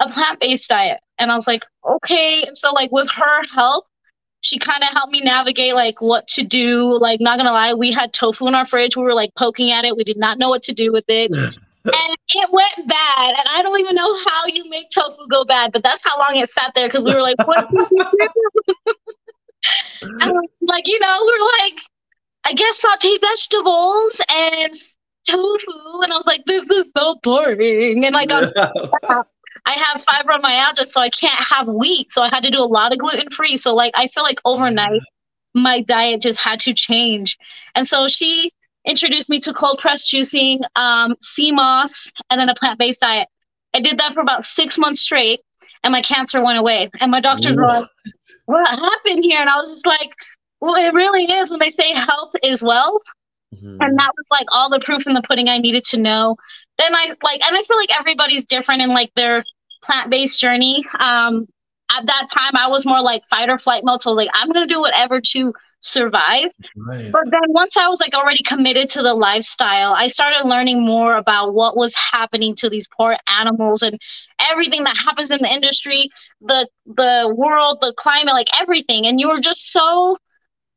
[0.00, 0.98] a plant based diet?
[1.16, 2.42] And I was like, okay.
[2.44, 3.86] And so, like, with her help,
[4.40, 6.98] she kind of helped me navigate like what to do.
[7.00, 8.96] Like, not gonna lie, we had tofu in our fridge.
[8.96, 9.96] We were like poking at it.
[9.96, 11.34] We did not know what to do with it.
[11.92, 13.34] and it went bad.
[13.38, 16.36] And I don't even know how you make tofu go bad, but that's how long
[16.36, 18.94] it sat there because we were like, what do we do?
[20.20, 21.80] And, like, you know, we're like,
[22.44, 24.74] I guess saute vegetables and
[25.26, 26.02] tofu.
[26.02, 28.04] And I was like, this is so boring.
[28.04, 28.48] And like, I'm,
[29.66, 32.12] I have fibromyalgia, so I can't have wheat.
[32.12, 33.56] So I had to do a lot of gluten free.
[33.56, 35.02] So, like, I feel like overnight,
[35.54, 37.36] my diet just had to change.
[37.74, 38.52] And so she
[38.86, 43.28] introduced me to cold press juicing, um, sea moss, and then a plant based diet.
[43.74, 45.40] I did that for about six months straight,
[45.84, 46.90] and my cancer went away.
[47.00, 47.88] And my doctors were like,
[48.46, 49.40] what happened here?
[49.40, 50.10] And I was just like,
[50.60, 53.02] well, it really is when they say health is wealth.
[53.54, 53.78] Mhm.
[53.80, 56.36] And that was like all the proof in the pudding I needed to know.
[56.78, 59.44] Then I like, and I feel like everybody's different in like their
[59.82, 60.84] plant based journey.
[60.98, 61.46] Um,
[61.90, 64.02] at that time, I was more like fight or flight mode.
[64.02, 66.50] So I was like, I'm going to do whatever to survive.
[66.76, 67.12] Right.
[67.12, 71.16] But then once I was like already committed to the lifestyle, I started learning more
[71.16, 73.98] about what was happening to these poor animals and
[74.50, 76.10] everything that happens in the industry,
[76.40, 79.06] the the world, the climate, like everything.
[79.06, 80.16] And you were just so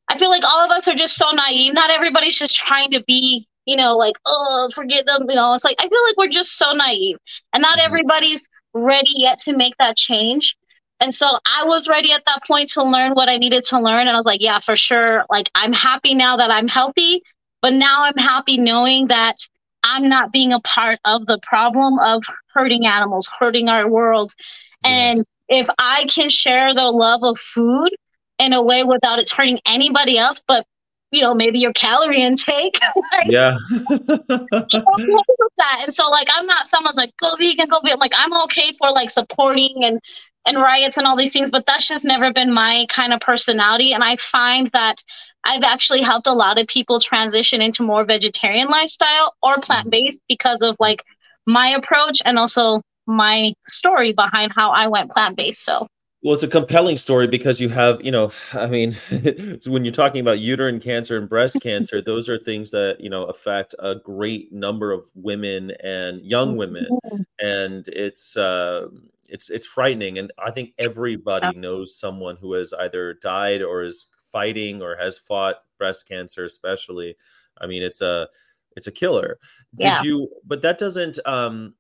[0.09, 1.73] I feel like all of us are just so naive.
[1.73, 5.25] Not everybody's just trying to be, you know, like, oh, forget them.
[5.29, 7.17] You know, it's like I feel like we're just so naive.
[7.53, 7.79] And not Mhm.
[7.79, 10.55] everybody's ready yet to make that change.
[11.01, 14.01] And so I was ready at that point to learn what I needed to learn.
[14.01, 15.25] And I was like, yeah, for sure.
[15.31, 17.23] Like, I'm happy now that I'm healthy,
[17.61, 19.37] but now I'm happy knowing that
[19.83, 24.31] I'm not being a part of the problem of hurting animals, hurting our world.
[24.83, 27.89] And if I can share the love of food
[28.37, 30.65] in a way without it hurting anybody else, but
[31.11, 32.79] you know, maybe your calorie intake,
[33.11, 33.57] like, Yeah.
[35.57, 35.83] That.
[35.83, 37.99] And so like I'm not someone's like go vegan, go vegan.
[37.99, 39.99] Like I'm okay for like supporting and
[40.45, 43.93] and riots and all these things, but that's just never been my kind of personality.
[43.93, 45.03] And I find that
[45.43, 50.21] I've actually helped a lot of people transition into more vegetarian lifestyle or plant based
[50.27, 51.03] because of like
[51.47, 55.63] my approach and also my story behind how I went plant based.
[55.63, 55.87] So
[56.23, 58.95] Well, it's a compelling story because you have, you know, I mean,
[59.65, 63.23] when you're talking about uterine cancer and breast cancer, those are things that, you know,
[63.23, 66.87] affect a great number of women and young women.
[67.39, 68.87] And it's uh
[69.31, 70.19] it's it's frightening.
[70.19, 75.17] And I think everybody knows someone who has either died or is fighting or has
[75.17, 77.15] fought breast cancer, especially.
[77.59, 78.27] I mean, it's a
[78.77, 79.39] it's a killer.
[79.75, 80.03] Did Yeah.
[80.03, 81.73] you but that doesn't um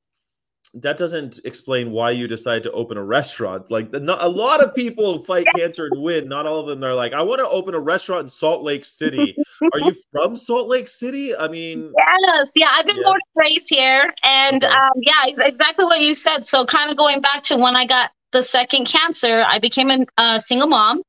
[0.73, 3.69] that doesn't explain why you decided to open a restaurant.
[3.69, 6.29] Like the, not, a lot of people fight cancer and win.
[6.29, 8.85] Not all of them are like, I want to open a restaurant in Salt Lake
[8.85, 9.35] City.
[9.73, 11.35] are you from Salt Lake City?
[11.35, 13.03] I mean, Yes, yeah, I've been Yeah.
[13.03, 14.73] born and raised here, and Okay.
[14.73, 16.45] um, yeah, ex- exactly what you said.
[16.45, 20.05] So, kind of going back to when I got the second cancer, I became a
[20.17, 21.01] uh, single mom,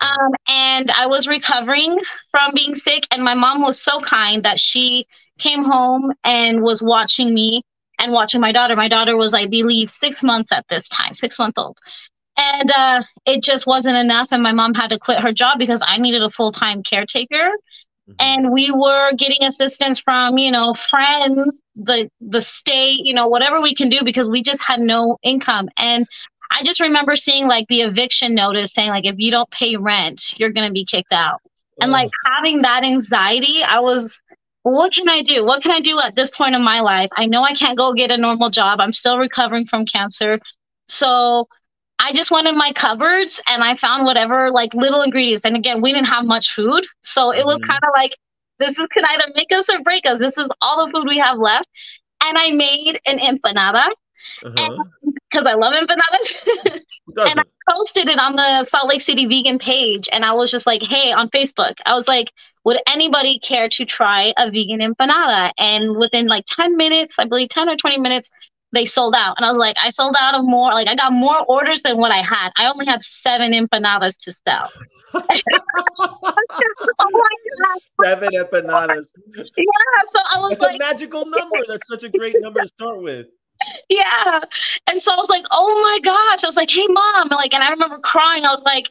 [0.00, 3.06] um, and I was recovering from being sick.
[3.10, 5.06] And my mom was so kind that she
[5.38, 7.62] came home and was watching me
[8.04, 8.76] and watching my daughter.
[8.76, 11.78] My daughter was, I believe, six months at this time, six months old.
[12.36, 14.28] And uh, it just wasn't enough.
[14.30, 17.50] And my mom had to quit her job because I needed a full time caretaker
[18.08, 18.14] mhm.
[18.18, 23.60] and we were getting assistance from you know friends the the state you know whatever
[23.60, 26.06] we can do because we just had no income and
[26.52, 30.38] i just remember seeing like the eviction notice saying like if you don't pay rent
[30.38, 31.40] you're going to be kicked out
[31.80, 34.16] and like having that anxiety i was
[34.64, 37.26] what can i do what can i do at this point in my life i
[37.26, 40.40] know i can't go get a normal job i'm still recovering from cancer
[40.86, 41.48] so
[42.00, 45.46] I just went in my cupboards and I found whatever like little ingredients.
[45.46, 46.84] And again, we didn't have much food.
[47.02, 47.68] So it was Mhm.
[47.70, 48.16] kind of like,
[48.58, 50.18] this is, can either make us or break us.
[50.18, 51.68] This is all the food we have left.
[52.22, 53.90] And I made an empanada
[54.44, 54.84] Uh-huh.
[55.30, 56.80] because I love empanadas.
[57.26, 60.08] And I posted it on the Salt Lake City vegan page.
[60.12, 62.30] And I was just like, hey, on Facebook, I was like,
[62.64, 65.50] would anybody care to try a vegan empanada?
[65.58, 68.30] And within like 10 minutes, I believe 10 or 20 minutes,
[68.72, 69.36] they sold out.
[69.36, 71.98] And I was like, I sold out of more, like I got more orders than
[71.98, 72.50] what I had.
[72.56, 74.70] I only have seven empanadas to sell.
[76.98, 77.28] oh!
[78.02, 79.12] Seven empanadas.
[79.36, 79.74] Yeah,
[80.12, 81.58] so I was That's like, a magical number.
[81.68, 83.26] That's such a great number to start with.
[83.88, 84.40] yeah.
[84.88, 86.42] And so I was like, oh my gosh.
[86.42, 87.22] I was like, hey mom.
[87.22, 88.44] And like, and I remember crying.
[88.44, 88.90] I was like,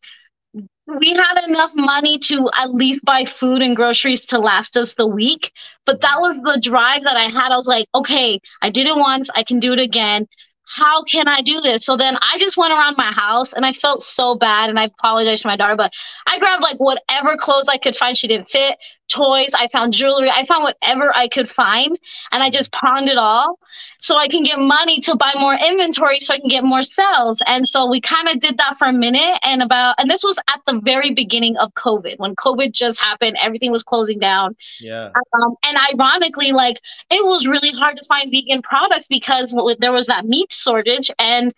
[0.54, 5.08] we had enough money to at least buy food and groceries to last us the
[5.08, 5.52] week.
[5.86, 7.52] But that was the drive that I had.
[7.52, 10.28] I was like, okay, I did it once, I can do it again.
[10.66, 11.86] How can I do this?
[11.86, 14.86] So then I just went around my house and I felt so bad and I
[14.86, 15.92] apologized to my daughter, but
[16.28, 18.78] I grabbed like whatever clothes I could find she didn't fit,
[19.14, 21.98] toys, I found jewelry, I found whatever I could find
[22.32, 23.60] and I just pawned it all
[24.00, 27.42] so I can get money to buy more inventory so I can get more sales.
[27.46, 30.38] And so we kind of did that for a minute and about and this was
[30.50, 34.56] at the very beginning of COVID when COVID just happened, everything was closing down.
[34.80, 35.10] Yeah.
[35.16, 36.80] Um, and ironically, like
[37.12, 41.54] it was really hard to find vegan products because there was that meat shortage and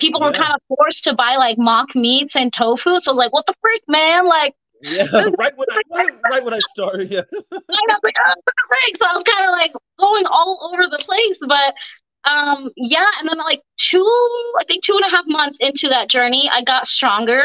[0.00, 2.98] people were kind of forced to buy like mock meats and tofu.
[2.98, 4.26] So I was like, what the freak, man?
[4.26, 5.06] Like, Yeah.
[5.38, 7.10] Right when I right, right when I started.
[7.10, 7.22] Yeah.
[7.52, 8.34] I was like, oh,
[8.68, 8.96] freak?
[8.98, 11.38] So I was kind of like going all over the place.
[11.40, 11.74] But
[12.30, 14.04] um, yeah, and then like two,
[14.58, 17.42] I think two and a half months into that journey, I got stronger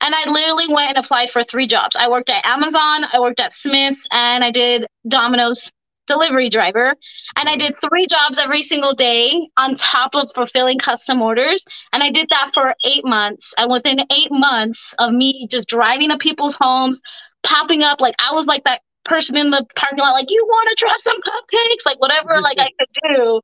[0.00, 1.96] and I literally went and applied for three jobs.
[1.98, 5.70] I worked at Amazon, I worked at Smith's, and I did Domino's
[6.06, 6.94] delivery driver.
[7.36, 11.64] And I did three jobs every single day on top of fulfilling custom orders.
[11.92, 13.52] And I did that for eight months.
[13.58, 17.00] And within eight months of me just driving to people's homes,
[17.42, 20.68] popping up, like I was like that person in the parking lot, like, you want
[20.70, 21.86] to try some cupcakes?
[21.86, 23.40] Like whatever like I could do.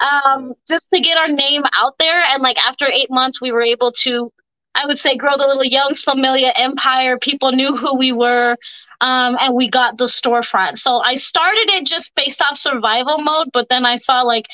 [0.00, 2.22] Um, just to get our name out there.
[2.22, 4.32] And like after eight months, we were able to
[4.80, 7.18] I would say grow the little Yummz Familia empire.
[7.18, 8.56] People knew who we were,
[9.00, 10.78] um, and we got the storefront.
[10.78, 14.46] So I started it just based off survival mode, but then I saw like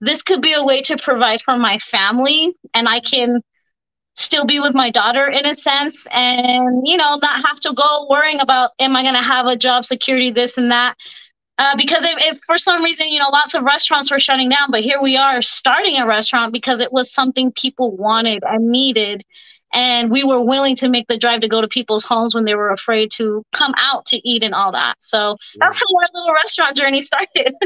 [0.00, 3.42] this could be a way to provide for my family, and I can
[4.14, 8.06] still be with my daughter in a sense, and you know not have to go
[8.08, 10.96] worrying about am I going to have a job security, this and that.
[11.58, 14.70] Uh, because if, if for some reason you know lots of restaurants were shutting down
[14.70, 19.22] but here we are starting a restaurant because it was something people wanted and needed
[19.72, 22.54] and we were willing to make the drive to go to people's homes when they
[22.54, 24.96] were afraid to come out to eat and all that.
[25.00, 27.54] So that's how our little restaurant journey started.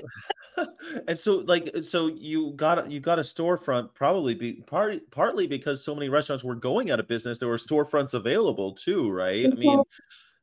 [1.09, 5.83] And so like so you got you got a storefront probably be part, partly because
[5.85, 9.47] so many restaurants were going out of business there were storefronts available too right?
[9.47, 9.83] I mean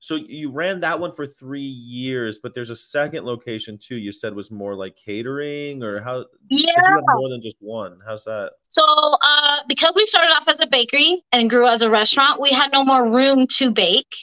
[0.03, 4.11] so you ran that one for three years but there's a second location too you
[4.11, 6.25] said was more like catering or how?
[6.49, 10.47] yeah you have more than just one how's that So, uh, because we started off
[10.47, 14.15] as a bakery and grew as a restaurant, we had no more room to bake.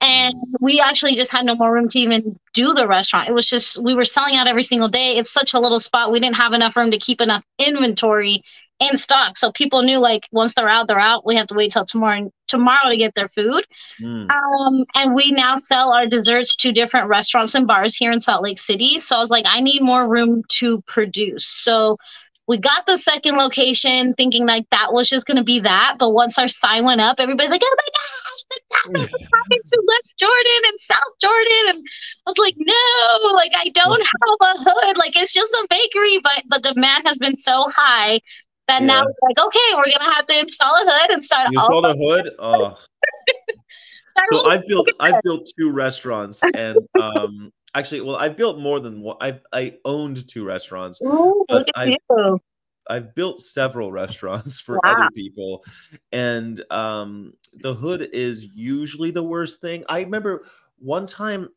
[0.00, 3.28] And we actually just had no more room to even do the restaurant.
[3.28, 5.18] It was just, we were selling out every single day.
[5.18, 6.10] It's such a little spot.
[6.12, 8.42] We didn't have enough room to keep enough inventory
[8.80, 9.36] in stock.
[9.36, 11.26] So people knew like once they're out, they're out.
[11.26, 13.64] We have to wait till tomorrow tomorrow to get their food.
[14.00, 14.30] Mm.
[14.30, 18.42] Um, and we now sell our desserts to different restaurants and bars here in Salt
[18.42, 18.98] Lake City.
[18.98, 21.46] So I was like, I need more room to produce.
[21.46, 21.98] So
[22.46, 25.96] we got the second location thinking like that was just going to be that.
[25.98, 29.60] But once our sign went up, everybody's like, oh my gosh, the tacos are talking
[29.66, 31.62] to West Jordan and South Jordan.
[31.68, 31.86] And
[32.26, 34.96] I was like, no, like I don't have a hood.
[34.96, 38.20] Like it's just a bakery, but the demand has been so high
[38.68, 39.08] that now Yeah.
[39.08, 41.68] it's like, okay, we're going to have to install a hood and start you all
[41.68, 42.78] saw the hood oh
[44.32, 49.00] so I've built I've built two restaurants and um actually well I've built more than
[49.00, 52.38] one I I owned two restaurants Ooh, but look at I- you.
[52.90, 54.92] I've built several restaurants for Wow.
[54.94, 55.64] other people
[56.12, 59.84] and um the hood is usually the worst thing.
[59.88, 60.44] I remember
[60.78, 61.48] one time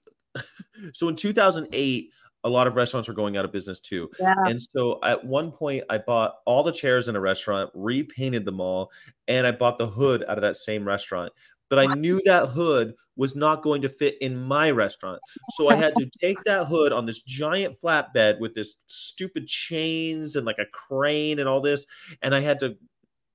[0.93, 2.09] so in 2008
[2.43, 4.09] a lot of restaurants were going out of business too.
[4.19, 4.33] Yeah.
[4.45, 8.59] And so at one point, I bought all the chairs in a restaurant, repainted them
[8.59, 8.91] all,
[9.27, 11.31] and I bought the hood out of that same restaurant.
[11.69, 15.21] But I knew that hood was not going to fit in my restaurant.
[15.51, 20.35] So I had to take that hood on this giant flatbed with this stupid chains
[20.35, 21.85] and like a crane and all this.
[22.21, 22.75] And I had to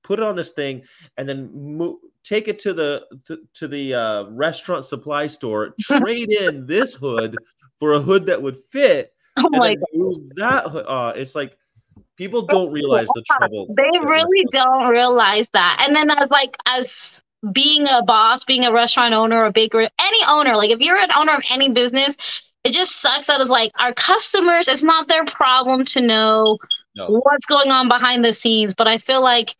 [0.03, 0.83] put it on this thing
[1.17, 6.31] and then mo- take it to the to, to the uh, restaurant supply store, trade
[6.31, 7.37] in this hood
[7.79, 9.75] for a hood that would fit Oh my
[10.35, 10.85] that hood.
[10.87, 11.57] Uh, it's like
[12.17, 13.67] people don't realize the trouble.
[13.75, 15.83] They really don't realize that.
[15.85, 17.21] And then as like as
[17.51, 21.11] being a boss, being a restaurant owner, a baker, any owner, like if you're an
[21.15, 22.17] owner of any business,
[22.63, 26.57] it just sucks that it's like our customers, it's not their problem to know
[26.95, 27.07] No.
[27.07, 28.73] what's going on behind the scenes.
[28.73, 29.55] But I feel like,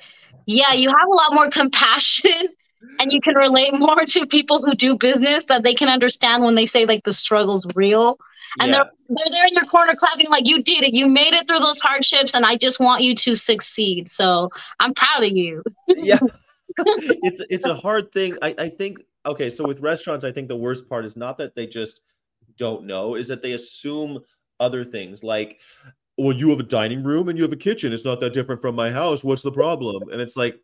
[0.45, 2.49] yeah, you have a lot more compassion
[2.99, 6.55] and you can relate more to people who do business that they can understand when
[6.55, 8.17] they say like the struggle's real.
[8.59, 8.83] And Yeah.
[8.83, 10.93] they're they're there in your corner clapping like you did it.
[10.93, 14.09] You made it through those hardships and I just want you to succeed.
[14.09, 15.63] So I'm proud of you.
[15.87, 16.19] yeah
[16.77, 20.55] it's it's a hard thing i i think okay, so with restaurants, I think the
[20.55, 22.01] worst part is not that they just
[22.57, 24.19] don't know, is that they assume
[24.59, 25.59] other things like,
[26.17, 27.93] well, you have a dining room and you have a kitchen.
[27.93, 29.23] It's not that different from my house.
[29.23, 30.09] What's the problem?
[30.09, 30.59] And it's like,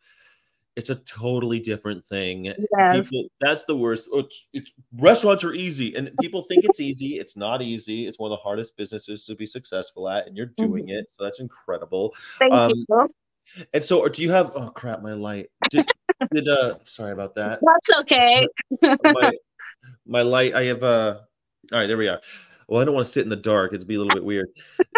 [0.75, 2.45] it's a totally different thing.
[2.45, 3.09] Yes.
[3.09, 4.09] People, that's the worst.
[4.11, 7.19] Oh, It's, it's restaurants are easy, and people think it's easy.
[7.19, 8.07] It's not easy.
[8.07, 11.05] It's one of the hardest businesses to be successful at, and you're doing it.
[11.11, 12.15] So that's incredible.
[12.39, 13.09] Thank Um, you.
[13.73, 14.51] And so, do you have?
[14.55, 15.49] Oh crap, my light.
[15.69, 15.85] Did,
[16.31, 16.77] did uh?
[16.85, 17.59] Sorry about that.
[17.61, 18.45] That's okay.
[19.03, 19.31] My,
[20.07, 20.55] my light.
[20.55, 21.19] I have uh.
[21.71, 22.21] All right, there we are.
[22.67, 23.73] Well, I don't want to sit in the dark.
[23.73, 24.47] It'd be a little bit weird.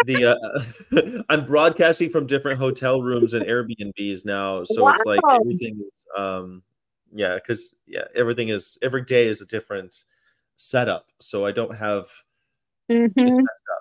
[0.02, 5.80] The uh, I'm broadcasting from different hotel rooms and Airbnbs now, so it's like everything
[5.80, 6.62] is um,
[7.14, 10.04] yeah, because yeah, everything is every day is a different
[10.56, 11.06] setup.
[11.20, 12.06] So I don't have
[12.90, 13.38] hmm it's.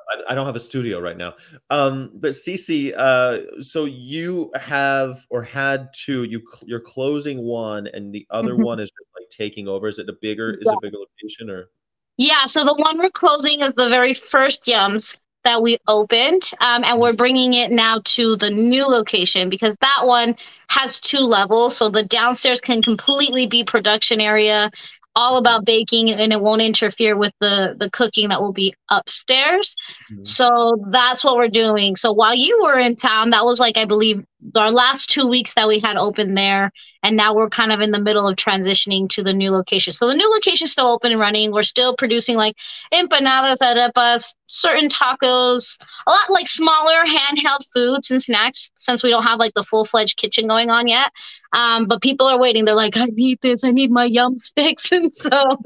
[0.09, 1.33] I, I don't have a studio right now.
[1.69, 6.23] Um, but Cece, uh, so you have or had two.
[6.23, 8.63] You you're closing one, and the other Mhm.
[8.63, 9.87] one is just like taking over.
[9.87, 10.53] Is it a bigger?
[10.53, 11.69] Is it a bigger location or?
[12.17, 16.83] Yeah, so the one we're closing is the very first Yummz that we opened, um,
[16.83, 20.35] and we're bringing it now to the new location because that one
[20.69, 21.77] has two levels.
[21.77, 24.71] So the downstairs can completely be production area,
[25.15, 29.75] all about baking, and it won't interfere with the the cooking that will be upstairs.
[30.11, 30.25] Mhm.
[30.25, 31.95] So that's what we're doing.
[31.95, 34.23] So while you were in town, that was like I believe
[34.55, 36.71] our last two weeks that we had open there,
[37.03, 39.93] and now we're kind of in the middle of transitioning to the new location.
[39.93, 41.51] So the new location is still open and running.
[41.51, 42.55] We're still producing like
[42.93, 45.77] empanadas, arepas, certain tacos,
[46.07, 49.85] a lot like smaller handheld foods and snacks since we don't have like the full
[49.85, 51.11] fledged kitchen going on yet.
[51.53, 52.65] Um, but people are waiting.
[52.65, 53.63] They're like, I need this.
[53.63, 54.91] I need my Yummz fix.
[54.95, 55.29] And so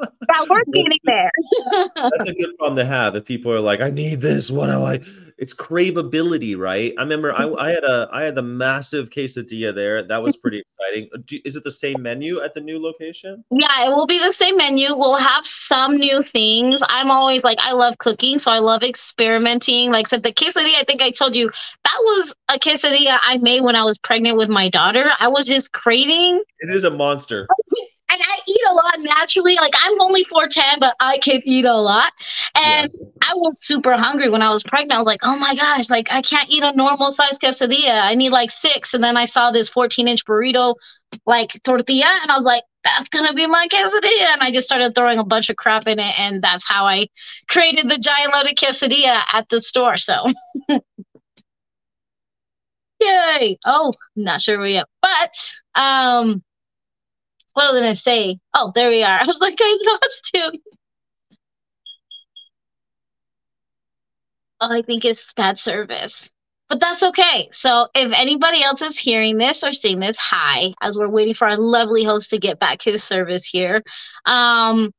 [0.00, 1.30] yeah, we're getting there.
[1.94, 3.14] That's a good problem to have.
[3.14, 5.00] If people are like, "I need this," what do I?
[5.38, 6.92] It's craveability, right?
[6.98, 10.02] I remember I, I had a I had the massive quesadilla there.
[10.02, 11.08] That was pretty exciting.
[11.14, 13.44] Uh, Do, is it the same menu at the new location?
[13.50, 14.88] Yeah, it will be the same menu.
[14.96, 16.82] We'll have some new things.
[16.88, 19.92] I'm always like, I love cooking, so I love experimenting.
[19.92, 21.50] Like, said the quesadilla, I think I told you
[21.84, 25.10] that was a quesadilla I made when I was pregnant with my daughter.
[25.20, 27.46] I was just craving, It is a monster.
[28.48, 29.54] eat a lot naturally.
[29.56, 32.12] Like, I'm only 4'10, but I can eat a lot.
[32.54, 32.90] And
[33.22, 34.92] I was super hungry when I was pregnant.
[34.92, 38.02] I was like, oh my gosh, like, I can't eat a normal size quesadilla.
[38.02, 38.94] I need like six.
[38.94, 40.74] And then I saw this 14 inch burrito,
[41.26, 44.32] like tortilla, and I was like, that's gonna be my quesadilla.
[44.34, 47.08] And I just started throwing a bunch of crap in it, and that's how I
[47.48, 49.96] created the giant loaded quesadilla at the store.
[49.96, 50.26] So,
[53.00, 53.58] yay!
[53.64, 56.42] Oh, not sure where yet, but um,
[57.58, 58.38] what was I gonna say?
[58.54, 59.18] Oh, there we are.
[59.20, 60.52] I was like, I lost him.
[64.60, 66.30] Oh, I think it's bad service.
[66.68, 67.48] But that's okay.
[67.52, 71.48] So if anybody else is hearing this or seeing this, hi, as we're waiting for
[71.48, 73.82] our lovely host to get back his service here.
[74.26, 74.92] Um,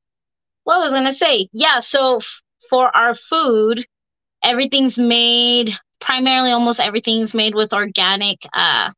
[0.66, 1.50] what was I gonna say?
[1.54, 3.86] Yeah, so f- for our food,
[4.44, 8.92] everything's made primarily almost everything's made with organic uh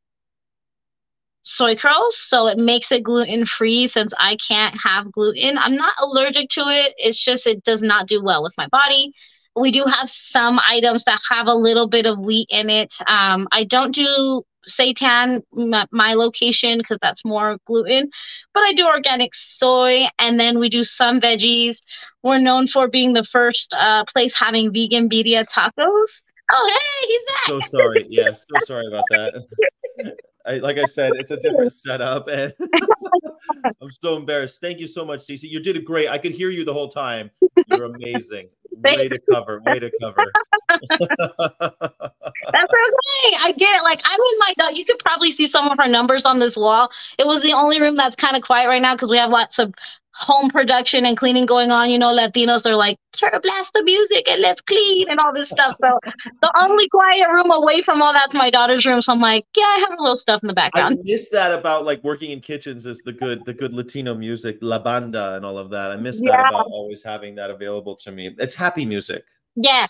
[1.42, 5.58] soy curls, so it makes it gluten free since I can't have gluten.
[5.58, 6.94] I'm not allergic to it.
[6.96, 9.12] It's just it does not do well with my body.
[9.54, 12.94] We do have some items that have a little bit of wheat in it.
[13.06, 18.08] Um, I don't do seitan my, my location because that's more gluten,
[18.54, 21.82] but I do organic soy, and then we do some veggies.
[22.22, 26.22] We're known for being the first uh, place having vegan birria tacos.
[26.50, 27.46] Oh, hey, he's back.
[27.46, 28.06] So sorry.
[28.08, 30.14] Yeah, so sorry about that.
[30.46, 32.52] I, like I said, it's a different setup, and
[33.80, 34.60] I'm so embarrassed.
[34.60, 35.44] Thank you so much, Cece.
[35.44, 36.08] You did a great.
[36.08, 37.30] I could hear you the whole time.
[37.66, 38.48] You're amazing.
[38.84, 39.60] Way to cover.
[39.66, 40.32] Way to cover.
[40.70, 43.36] That's okay.
[43.38, 43.82] I get it.
[43.82, 44.76] Like I'm in my dog.
[44.76, 46.90] You could probably see some of her numbers on this wall.
[47.18, 49.58] It was the only room that's kind of quiet right now because we have lots
[49.58, 49.74] of
[50.14, 51.90] home production and cleaning going on.
[51.90, 55.48] You know, Latinos are like, turn blast the music and let's clean and all this
[55.48, 55.76] stuff.
[55.80, 55.98] So
[56.40, 59.02] the only quiet room away from all that's my daughter's room.
[59.02, 60.98] So I'm like, yeah, I have a little stuff in the background.
[61.00, 64.58] I miss that about like working in kitchens is the good the good Latino music,
[64.60, 65.90] la banda and all of that.
[65.90, 68.34] I miss that about always having that available to me.
[68.38, 69.24] It's happy music.
[69.54, 69.86] Yeah.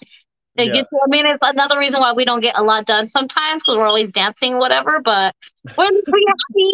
[0.56, 0.72] It Yeah.
[0.74, 3.78] gets, I mean, it's another reason why we don't get a lot done sometimes because
[3.78, 5.00] we're always dancing, whatever.
[5.02, 5.34] But
[5.76, 6.72] when pretty happy.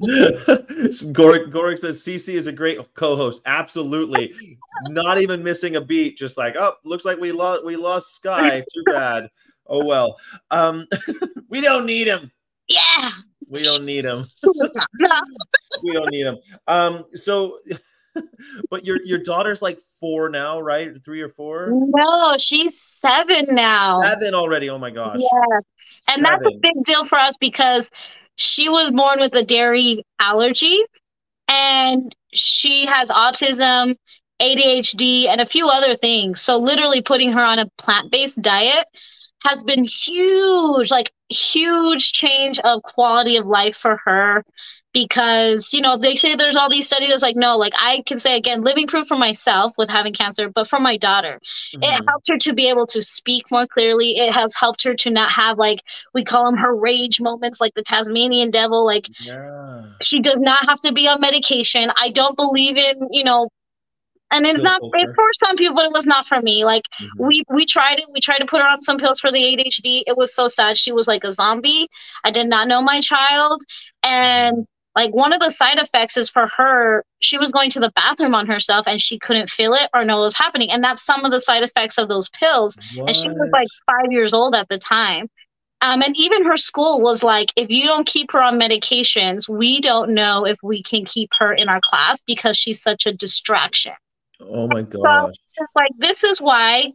[1.12, 3.42] Gorik, Gorik says CC is a great co-host.
[3.46, 4.32] Absolutely,
[4.84, 6.16] not even missing a beat.
[6.16, 8.60] Just like, oh, looks like we lost we lost Sky.
[8.60, 9.28] Too bad.
[9.66, 10.16] Oh well.
[10.50, 10.86] Um,
[11.48, 12.30] we don't need him.
[12.68, 13.10] Yeah.
[13.48, 14.28] We don't need him.
[15.82, 16.38] We don't need him.
[16.66, 17.58] Um, so,
[18.70, 20.92] but your your daughter's like four now, right?
[21.04, 21.70] Three or four?
[21.70, 24.02] No, she's seven now.
[24.02, 24.70] Seven already.
[24.70, 25.20] Oh my gosh.
[25.20, 25.58] Yeah.
[26.08, 27.90] And that's a big deal for us because
[28.36, 30.78] she was born with a dairy allergy.
[31.48, 33.96] And and she has autism,
[34.40, 36.40] ADHD, and a few other things.
[36.40, 38.86] So literally putting her on a plant-based diet
[39.42, 44.44] has been huge, like huge change of quality of life for her
[44.94, 48.36] because you know they say there's all these studies like no like i can say
[48.36, 51.40] again living proof for myself with having cancer but for my daughter.
[51.74, 51.82] Mm-hmm.
[51.82, 54.16] it helped her to be able to speak more clearly.
[54.16, 55.80] It has helped her to not have like
[56.14, 59.82] we call them her rage moments like the tasmanian devil like yeah.
[60.00, 61.90] she does not have to be on medication.
[62.00, 63.48] I don't believe in you know
[64.30, 66.64] and it's not it's for some people but it was not for me.
[66.64, 67.26] Like mm-hmm.
[67.26, 70.04] we we tried it we tried to put her on some pills for the adhd
[70.06, 70.78] it was so sad.
[70.78, 71.88] She was like a zombie.
[72.22, 73.60] I did not know my child.
[74.04, 77.92] And like one of the side effects is for her she was going to the
[77.96, 80.70] bathroom on herself and she couldn't feel it or know what was happening.
[80.70, 82.76] And that's some of the side effects of those pills.
[82.94, 83.08] What?
[83.08, 85.28] and she was like five years old at the time.
[85.80, 89.80] Um, and even her school was like if you don't keep her on medications we
[89.80, 93.92] don't know if we can keep her in our class because she's such a distraction.
[94.40, 96.92] Oh my god so it's like this is why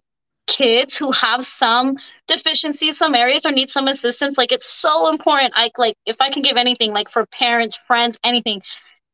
[0.50, 1.96] kids who have some
[2.28, 6.30] deficiencies some areas or need some assistance like it's so important i like if i
[6.32, 8.62] can give anything like for parents friends anything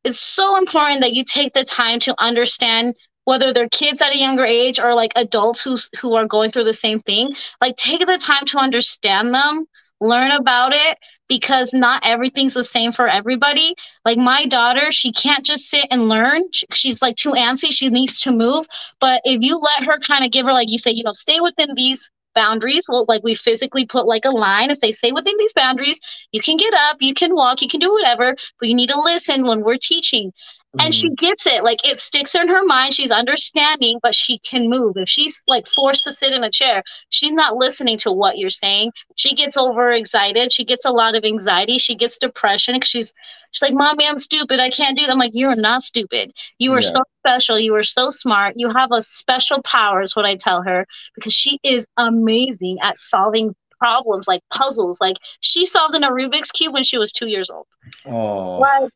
[0.04, 4.18] it's so important that you take the time to understand whether they're kids at a
[4.18, 7.30] younger age or like adults who who are going through the same thing
[7.60, 9.66] like take the time to understand them
[10.00, 10.98] learn about it
[11.28, 13.74] because not everything's the same for everybody.
[14.04, 16.42] Like my daughter, she can't just sit and learn.
[16.72, 17.70] She's like too antsy.
[17.70, 18.66] She needs to move.
[19.00, 21.40] But if you let her kind of give her, like you say, you know, stay
[21.40, 22.86] within these boundaries.
[22.88, 25.98] Well, like we physically put like a line and say, stay within these boundaries.
[26.30, 29.00] You can get up, you can walk, you can do whatever, but you need to
[29.00, 30.32] listen when we're teaching
[30.78, 31.14] and she mm-hmm.
[31.14, 31.62] gets it.
[31.64, 32.94] Like it sticks in her mind.
[32.94, 34.96] She's understanding but she can move.
[34.96, 38.50] If she's like forced to sit in a chair she's not listening to what you're
[38.50, 38.92] saying.
[39.16, 40.52] She gets overexcited.
[40.52, 41.78] She gets a lot of anxiety.
[41.78, 43.12] She gets depression she's
[43.50, 44.60] she's like mommy i'm stupid.
[44.60, 45.12] I can't do that.
[45.12, 46.32] I'm like you're not stupid.
[46.58, 46.90] You are yeah.
[46.90, 47.58] so special.
[47.58, 48.54] You are so smart.
[48.56, 52.98] You have a special power is what i tell her because she is amazing at
[52.98, 55.00] solving problems like puzzles.
[55.00, 57.66] Like she solved an rubik's cube when she was two years old.
[58.04, 58.90] Oh like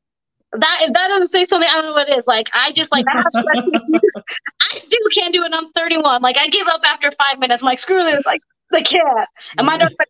[0.53, 2.27] that if that doesn't say something, I don't know what it is.
[2.27, 5.53] Like I just like I still can't do it.
[5.55, 6.23] I'm 31.
[6.23, 7.63] Like I give up after five minutes.
[7.63, 8.25] I'm like screw this.
[8.27, 8.41] Like
[8.71, 9.29] the cat.
[9.59, 10.09] And my dog's like,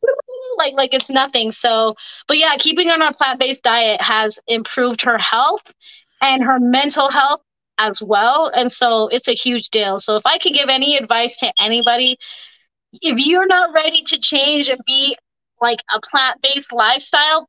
[0.56, 1.52] like like it's nothing.
[1.52, 1.94] So,
[2.28, 5.72] but yeah, keeping on a plant based diet has improved her health
[6.20, 7.42] and her mental health
[7.78, 8.50] as well.
[8.54, 9.98] And so it's a huge deal.
[9.98, 12.18] So if I could give any advice to anybody,
[12.92, 15.16] if you're not ready to change and be
[15.60, 17.48] like a plant based lifestyle,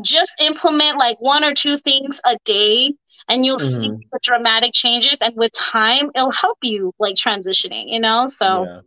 [0.00, 2.94] just implement like one or two things a day
[3.28, 3.80] and you'll mm-hmm.
[3.80, 8.64] see the dramatic changes and with time it'll help you like transitioning you know so
[8.64, 8.80] yeah.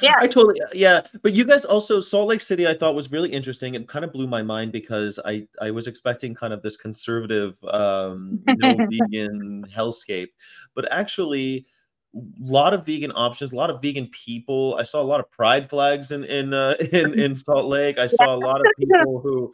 [0.00, 0.14] yeah.
[0.18, 3.74] I totally yeah, but you guys also Salt Lake City I thought was really interesting.
[3.74, 7.56] It kind of blew my mind because I I was expecting kind of this conservative
[7.64, 10.28] um no vegan hellscape,
[10.74, 11.66] but actually
[12.14, 14.76] a lot of vegan options, a lot of vegan people.
[14.78, 17.98] I saw a lot of pride flags in in uh, in in Salt Lake.
[17.98, 19.52] I saw a lot of people who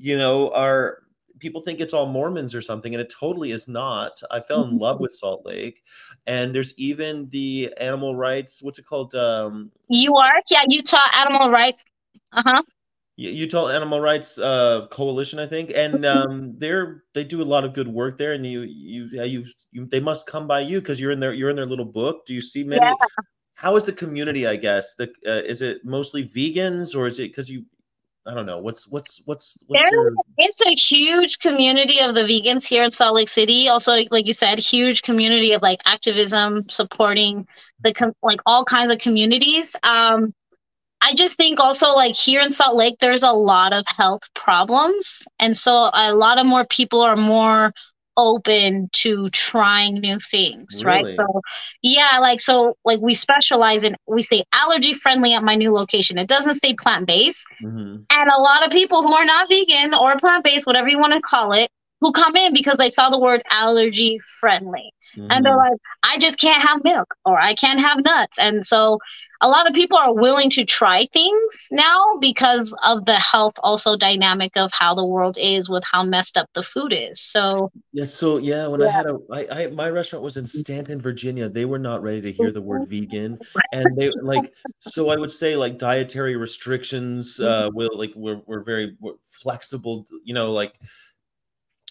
[0.00, 0.98] you know, are
[1.38, 4.20] people think it's all Mormons or something, and it totally is not.
[4.30, 5.02] I fell in love mm-hmm.
[5.02, 5.82] with Salt Lake,
[6.26, 8.62] and there's even the animal rights.
[8.62, 9.14] What's it called?
[9.14, 11.84] Um, you are, yeah, Utah Animal Rights.
[12.32, 12.62] Uh huh.
[13.16, 16.30] Utah Animal Rights uh, Coalition, I think, and mm-hmm.
[16.30, 18.32] um, they're they do a lot of good work there.
[18.32, 21.50] And you you you, you they must come by you because you're in their you're
[21.50, 22.24] in their little book.
[22.24, 22.80] Do you see many?
[22.80, 22.94] Yeah.
[23.54, 24.46] How is the community?
[24.46, 27.66] I guess the uh, is it mostly vegans or is it because you
[28.26, 30.12] I don't know what's what's what's, what's there, your...
[30.36, 33.68] it's a huge community of the vegans here in Salt Lake City.
[33.68, 37.46] Also, like you said, huge community of like activism supporting
[37.82, 39.74] the com- like all kinds of communities.
[39.82, 40.34] Um,
[41.00, 45.22] I just think also like here in Salt Lake, there's a lot of health problems,
[45.38, 47.72] and so a lot of more people are more
[48.16, 50.86] open to trying new things, really?
[50.86, 51.06] right?
[51.16, 51.40] So,
[51.82, 56.18] yeah, like so, like we specialize in we say allergy friendly at my new location.
[56.18, 58.02] It doesn't say plant based, mm-hmm.
[58.10, 61.12] and a lot of people who are not vegan or plant based, whatever you want
[61.12, 64.92] to call it, who come in because they saw the word allergy friendly.
[65.16, 65.30] Mm-hmm.
[65.30, 65.72] And they're mm-hmm.
[65.72, 68.38] like, I just can't have milk or I can't have nuts.
[68.38, 68.98] And so
[69.42, 73.96] a lot of people are willing to try things now because of the health also
[73.96, 77.20] dynamic of how the world is with how messed up the food is.
[77.20, 78.88] So yeah, so yeah, when yeah.
[78.88, 81.48] I had a I, I my restaurant was in Staunton, Virginia.
[81.48, 83.38] They were not ready to hear the word vegan.
[83.72, 88.64] And they like so I would say like dietary restrictions uh will like we're, we're
[88.64, 90.74] very we're flexible, you know, like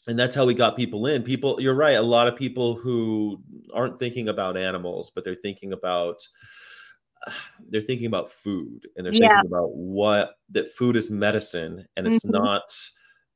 [0.10, 3.41] and that's how we got people in people you're right a lot of people who
[3.74, 6.28] aren't thinking about animals but they're thinking about
[7.70, 9.28] they're thinking about food and they're yeah.
[9.28, 12.43] thinking about what that food is medicine and it's mm-hmm.
[12.43, 12.64] not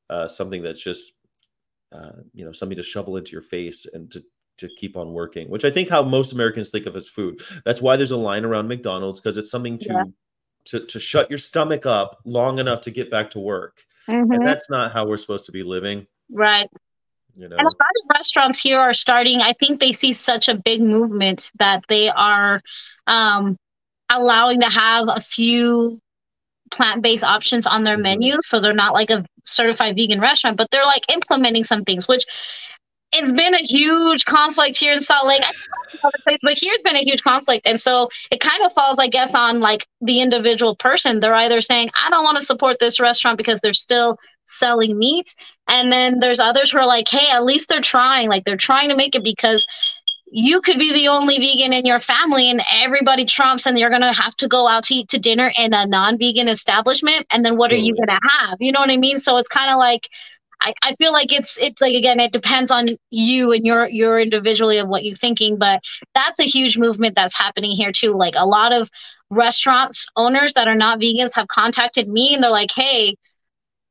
[0.09, 1.13] uh, something that's just
[1.91, 4.23] uh, you know something to shovel into your face and to
[4.57, 7.41] to keep on working, which I think how most Americans think of as food.
[7.65, 10.03] That's why there's a line around McDonald's because it's something to Yeah.
[10.65, 13.83] to to shut your stomach up long enough to get back to work.
[14.07, 14.35] Mhm.
[14.35, 16.69] And that's not how we're supposed to be living, Right.
[17.35, 17.55] you know.
[17.57, 17.71] And a lot
[18.03, 19.39] of restaurants here are starting.
[19.41, 22.61] I think they see such a big movement that they are
[23.07, 23.57] um,
[24.11, 25.99] allowing to have a few
[26.71, 28.03] plant-based options on their Mhm.
[28.03, 32.07] menu, so they're not like a certified vegan restaurant, but they're like implementing some things,
[32.07, 32.23] which
[33.11, 35.43] it's been a huge conflict here in Salt Lake.
[35.43, 35.51] I
[36.03, 39.07] other places, but here's been a huge conflict, and so it kind of falls, I
[39.07, 41.19] guess, on like the individual person.
[41.19, 44.17] They're either saying, "I don't want to support this restaurant because they're still
[44.57, 45.33] selling meat,"
[45.67, 48.29] and then there's others who are like, "Hey, at least they're trying.
[48.29, 49.65] Like they're trying to make it because."
[50.35, 54.15] You could be the only vegan in your family, and everybody trumps, and you're gonna
[54.15, 57.27] have to go out to eat to dinner in a non-vegan establishment.
[57.29, 58.57] And then what are you gonna have?
[58.59, 59.19] You know what I mean?
[59.19, 60.09] So it's kind of like
[60.63, 64.19] I, I feel like it's it's like again it depends on you and your your
[64.19, 65.81] individually of what you're thinking but
[66.15, 68.89] that's a huge movement that's happening here too like a lot of
[69.29, 73.15] restaurants owners that are not vegans have contacted me and they're like hey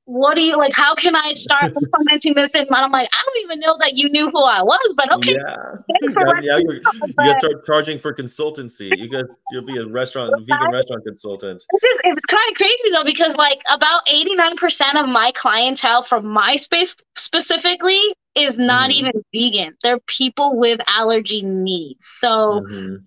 [0.04, 3.44] what do you like how can i start implementing this and i'm like i don't
[3.44, 5.56] even know that you knew who i was but okay Yeah.
[6.00, 8.96] thanks for Yeah, yeah, you gotta start charging for consultancy.
[8.98, 11.64] You got you'll be a restaurant vegan restaurant consultant.
[11.70, 16.02] It's just it was kind of crazy though because like about 89% of my clientele
[16.02, 18.00] from MySpace specifically
[18.34, 18.94] is not Mhm.
[18.94, 19.76] even vegan.
[19.82, 22.04] They're people with allergy needs.
[22.18, 23.04] So Mhm.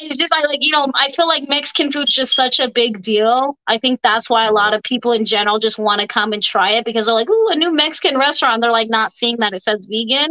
[0.00, 3.02] It's just I like you know I feel like Mexican food's just such a big
[3.02, 3.56] deal.
[3.66, 6.42] I think that's why a lot of people in general just want to come and
[6.42, 9.52] try it because they're like, "Ooh, a new Mexican restaurant." They're like not seeing that
[9.52, 10.28] it says vegan.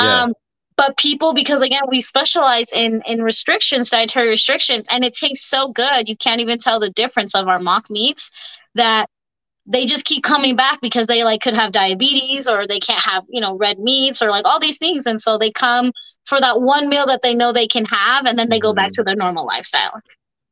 [0.00, 0.22] Yeah.
[0.22, 0.34] Um,
[0.76, 5.68] but people, because again, we specialize in in restrictions, dietary restrictions, and it tastes so
[5.68, 8.30] good, you can't even tell the difference of our mock meats.
[8.74, 9.08] That
[9.66, 13.24] they just keep coming back because they like could have diabetes or they can't have
[13.28, 15.92] you know red meats or like all these things, and so they come
[16.26, 18.90] for that one meal that they know they can have, and then they go back
[18.90, 18.96] Mhm.
[18.96, 20.00] to their normal lifestyle.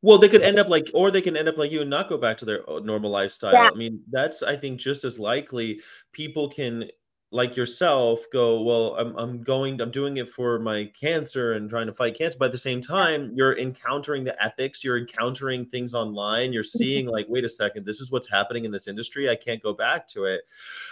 [0.03, 2.09] Well, they could end up like, or they can end up like you and not
[2.09, 3.53] go back to their uh, normal lifestyle.
[3.53, 3.69] Yeah.
[3.71, 5.81] I mean, that's I think just as likely.
[6.11, 6.89] People can,
[7.33, 8.61] like yourself, go.
[8.61, 9.79] Well, I'm I'm going.
[9.79, 12.37] I'm doing it for my cancer and trying to fight cancer.
[12.37, 14.83] But at the same time, you're encountering the ethics.
[14.83, 16.51] You're encountering things online.
[16.51, 16.77] You're mm-hmm.
[16.77, 19.29] seeing like, wait a second, this is what's happening in this industry.
[19.29, 20.41] I can't go back to it.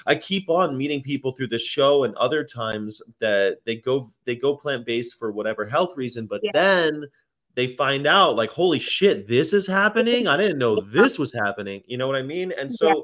[0.06, 4.38] I keep on meeting people through the show and other times that they go they
[4.38, 6.52] go plant based for whatever health reason, but Yeah.
[6.54, 7.06] then
[7.56, 11.82] they find out like holy shit this is happening i didn't know this was happening
[11.88, 13.02] you know what i mean and so I,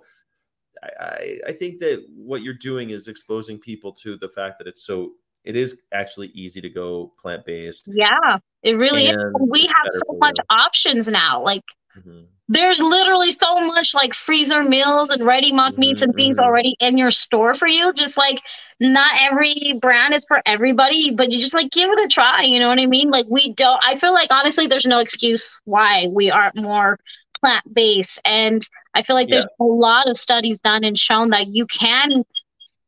[0.99, 4.83] I i think that what you're doing is exposing people to the fact that it's
[4.83, 5.13] so
[5.43, 9.33] it is actually easy to go plant-based Yeah, it really is.
[9.39, 10.43] We have so much you.
[10.49, 11.43] options now.
[11.43, 11.63] Like
[11.97, 12.25] Mhm.
[12.47, 16.43] there's literally so much like freezer meals and ready mock meats and things Mhm, mhm.
[16.45, 17.93] already in your store for you.
[17.93, 18.39] Just like
[18.79, 22.43] not every brand is for everybody, but you just like give it a try.
[22.43, 23.09] You know what I mean?
[23.09, 23.79] Like we don't.
[23.83, 26.99] I feel like honestly, there's no excuse why we aren't more
[27.39, 31.47] plant based, and I feel like there's a lot of studies done and shown that
[31.47, 32.23] you can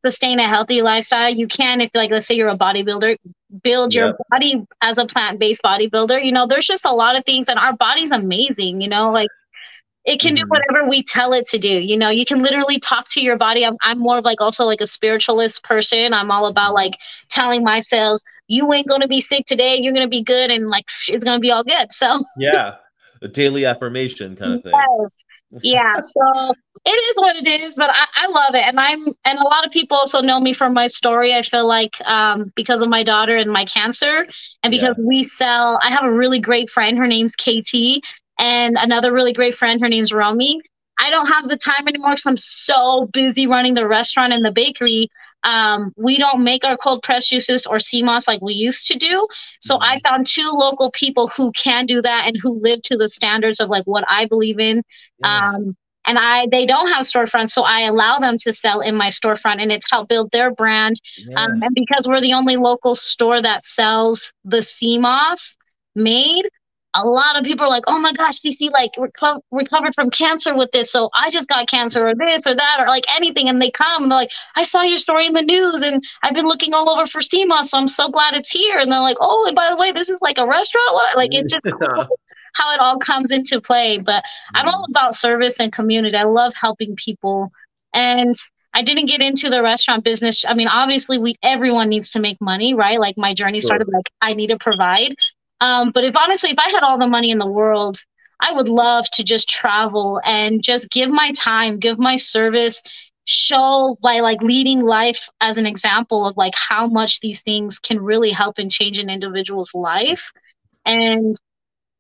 [0.06, 1.30] sustain a healthy lifestyle.
[1.34, 3.18] You can, if like let's say you're a bodybuilder,
[3.64, 4.14] build your Yeah.
[4.30, 6.24] body as a plant-based bodybuilder.
[6.24, 8.82] You know, there's just a lot of things, and our body's amazing.
[8.82, 9.30] You know, like
[10.06, 10.50] it can do Mhm.
[10.50, 11.68] whatever we tell it to do.
[11.68, 13.66] You know, you can literally talk to your body.
[13.66, 16.14] I'm I'm more of like also like a spiritualist person.
[16.14, 16.94] I'm all about like
[17.30, 19.76] telling myself, you ain't gonna be sick today.
[19.78, 21.92] You're gonna be good, and like it's gonna be all good.
[21.92, 22.76] So yeah
[23.22, 25.18] a daily affirmation kind of thing Yes.
[25.62, 26.54] Yeah so
[26.86, 28.64] it is what it is but I, I love it.
[28.64, 31.68] And i'm and a lot of people also know me from my story i feel
[31.68, 34.28] like um, because of my daughter and my cancer
[34.64, 38.04] and because we sell i have a really great friend her name's kt
[38.40, 40.62] and another really great friend her name's romy.
[41.00, 44.52] I don't have the time anymore because i'm so busy running the restaurant and the
[44.52, 45.10] bakery
[45.44, 48.98] um, we don't make our cold press juices or sea moss like we used to
[48.98, 49.28] do.
[49.62, 53.10] So I found two local people who can do that and who live to the
[53.10, 54.84] standards of like what I believe in.
[55.20, 55.52] Yeah.
[55.52, 55.76] Um,
[56.06, 59.62] and I they don't have storefronts, so I allow them to sell in my storefront,
[59.62, 60.96] and it's helped build their brand.
[61.36, 65.58] Um, and because we're the only local store that sells the sea moss
[65.96, 66.48] made,
[66.98, 70.56] a lot of people are like, "Oh my gosh, CC like reco- recovered from cancer
[70.56, 73.62] with this." So I just got cancer, or this, or that, or like anything, and
[73.62, 76.48] they come and they're like, "I saw your story in the news, and I've been
[76.48, 79.18] looking all over for sea moss, so I'm so glad it's here." And they're like,
[79.20, 81.18] "Oh, and by the way, this is like a restaurant." What?
[81.18, 82.08] Like it's just cool
[82.58, 84.00] how it all comes into play.
[84.00, 84.24] But
[84.54, 84.92] I'm all mm-hmm.
[84.92, 86.18] about service and community.
[86.18, 87.52] I love helping people.
[87.94, 88.36] And
[88.74, 90.44] I didn't get into the restaurant business.
[90.48, 93.00] I mean, obviously we everyone needs to make money, right?
[93.00, 93.70] Like my journey Sure.
[93.70, 95.16] started like I need to provide.
[95.60, 98.00] Um, but if honestly, if I had all the money in the world,
[98.40, 102.82] I would love to just travel and just give my time, give my service
[103.26, 108.00] show by like leading life as an example of like how much these things can
[108.00, 110.32] really help and change an individual's life.
[110.86, 111.36] And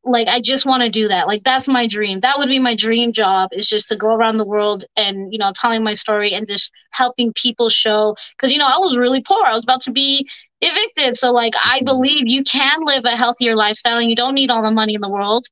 [0.07, 1.27] like i just want to do that.
[1.27, 2.21] Like that's my dream.
[2.21, 5.39] That would be my dream job is just to go around the world and you
[5.39, 9.21] know telling my story and just helping people show because you know i was really
[9.21, 9.45] poor.
[9.45, 10.27] I was about to be
[10.61, 11.17] evicted.
[11.17, 14.63] So like i believe you can live a healthier lifestyle and you don't need all
[14.63, 15.45] the money in the world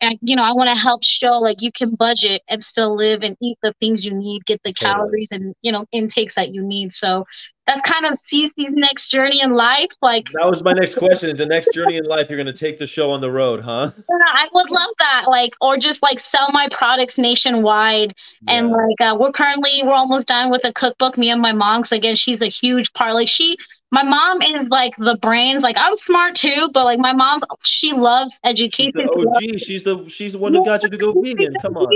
[0.00, 3.22] and you know i want to help show like you can budget and still live
[3.22, 4.94] and eat the things you need get the Totally.
[4.94, 7.24] calories and you know intakes that you need so
[7.66, 11.36] that's kind of Cece's next journey in life like That was my next question.
[11.36, 13.92] The next journey in life, you're going to take the show on the road, huh?
[13.96, 15.26] Yeah, I would love that.
[15.28, 18.14] Like, or just like sell my products nationwide.
[18.48, 21.16] And like, uh, we're currently we're almost done with a cookbook.
[21.16, 23.14] Me and my mom, 'cause again, she's a huge part.
[23.14, 23.56] Like, she,
[23.92, 25.62] my mom is like the brains.
[25.62, 28.92] Like, I'm smart too, but like my mom's, she loves she's education.
[28.94, 29.60] the She OG.
[29.60, 31.54] She's the she's the one who got you to go vegan.
[31.60, 31.92] Come on.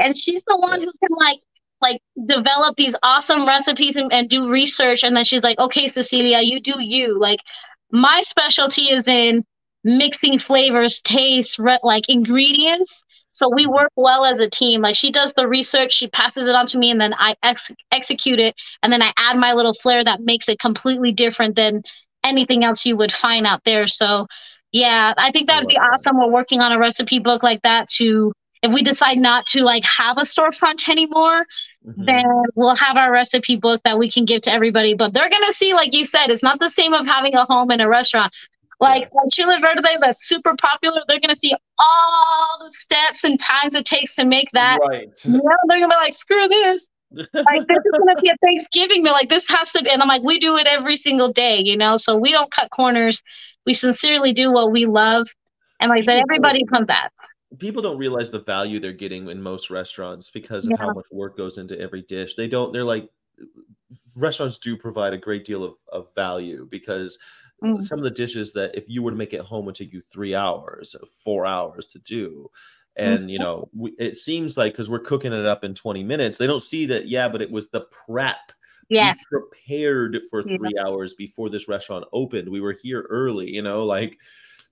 [0.00, 1.40] And she's the one who can like
[1.82, 5.04] like develop these awesome recipes and, and do research.
[5.04, 7.18] And then she's like, okay, Cecilia, you do you.
[7.18, 7.40] Like
[7.90, 9.44] my specialty is in
[9.84, 13.02] mixing flavors, taste, re- like ingredients.
[13.36, 14.80] So we work well as a team.
[14.80, 17.70] Like she does the research, she passes it on to me, and then I ex-
[17.92, 21.82] execute it, and then I add my little flair that makes it completely different than
[22.24, 23.86] anything else you would find out there.
[23.88, 24.26] So
[24.72, 26.16] yeah, I think that would be awesome.
[26.18, 28.32] We're working on a recipe book like that to
[28.62, 31.44] if we decide not to like have a storefront anymore,
[31.86, 32.06] Mhm.
[32.06, 32.24] then
[32.54, 34.94] we'll have our recipe book that we can give to everybody.
[34.94, 37.70] But they're gonna see, like you said, it's not the same of having a home
[37.70, 38.32] and a restaurant.
[38.80, 39.20] Like Yeah.
[39.32, 44.14] Chile Verde that's super popular, they're gonna see all the steps and times it takes
[44.16, 44.78] to make that.
[44.88, 45.08] right.
[45.24, 46.86] You know, they're gonna be like, screw this.
[47.32, 49.12] Like this is gonna be a Thanksgiving meal.
[49.12, 51.76] Like this has to be and I'm like, we do it every single day, you
[51.76, 51.96] know.
[51.96, 53.22] So we don't cut corners.
[53.64, 55.26] We sincerely do what we love.
[55.80, 57.12] And like I said, everybody comes at.
[57.58, 60.76] people don't realize the value they're getting in most restaurants because of Yeah.
[60.86, 62.34] how much work goes into every dish.
[62.34, 63.08] They don't, they're like,
[64.16, 67.18] restaurants do provide a great deal of, of value because
[67.64, 67.82] Mm.
[67.82, 70.02] some of the dishes that if you were to make it home would take you
[70.02, 70.94] three hours,
[71.24, 72.50] four hours to do.
[72.96, 76.36] And, you know, we, it seems like because we're cooking it up in 20 minutes,
[76.38, 78.52] they don't see that, yeah, but it was the prep.
[78.90, 78.96] We
[79.30, 80.56] prepared for Yeah.
[80.56, 82.48] three hours before this restaurant opened.
[82.48, 84.18] We were here early, you know, like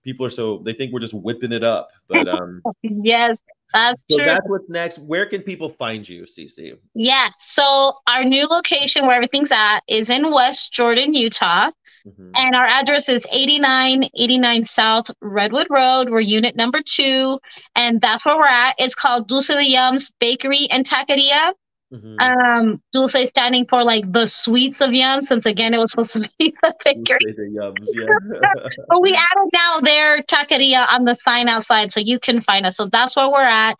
[0.03, 1.89] people are so they think we're just whipping it up.
[2.09, 3.41] But um Yes,
[3.73, 4.27] that's so true.
[4.27, 4.99] that's what's next.
[5.01, 6.79] Where can people find you, Cece?
[6.95, 7.33] Yes.
[7.41, 11.71] So our new location where everything's at is in West Jordan, Utah.
[12.07, 12.33] Mhm.
[12.37, 16.11] And our address is 8989 South Redwood Road.
[16.11, 17.39] We're unit number two.
[17.75, 18.75] And that's where we're at.
[18.79, 21.53] It's called Dulce de Yummz Bakery and Taqueria.
[21.93, 22.21] Mhm.
[22.21, 26.29] Um, Dulce standing for like the sweets of yum, since again it was supposed to
[26.39, 27.19] be a bakery.
[27.37, 28.69] the yums, yeah.
[28.89, 32.77] But we added now their taqueria on the sign outside so you can find us.
[32.77, 33.79] So that's where we're at.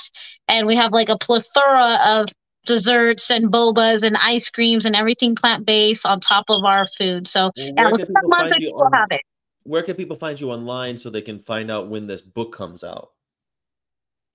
[0.49, 2.29] And we have like a plethora of
[2.65, 7.27] desserts and bobas and ice creams and everything plant based on top of our food.
[7.29, 9.23] So yeah, where, within can a people month find you on, have it.
[9.65, 12.85] where can people find you online so they can find out when this book comes
[12.85, 13.11] out?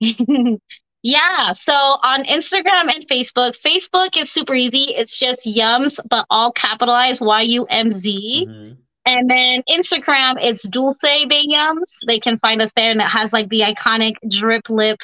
[1.02, 1.52] yeah.
[1.52, 4.94] So on Instagram and Facebook, Facebook is super easy.
[4.96, 8.46] It's just Yummz, but all capitalized Y U M Z.
[8.48, 8.76] Mhm.
[9.06, 11.96] And then Instagram, it's Dulce de Yummz.
[12.06, 14.98] They can find us there, and it has like the iconic drip lip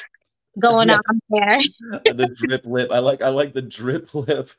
[0.59, 0.99] going Yeah.
[1.09, 1.59] on there.
[2.05, 2.91] the drip lip.
[2.91, 4.49] I like I like the drip lip.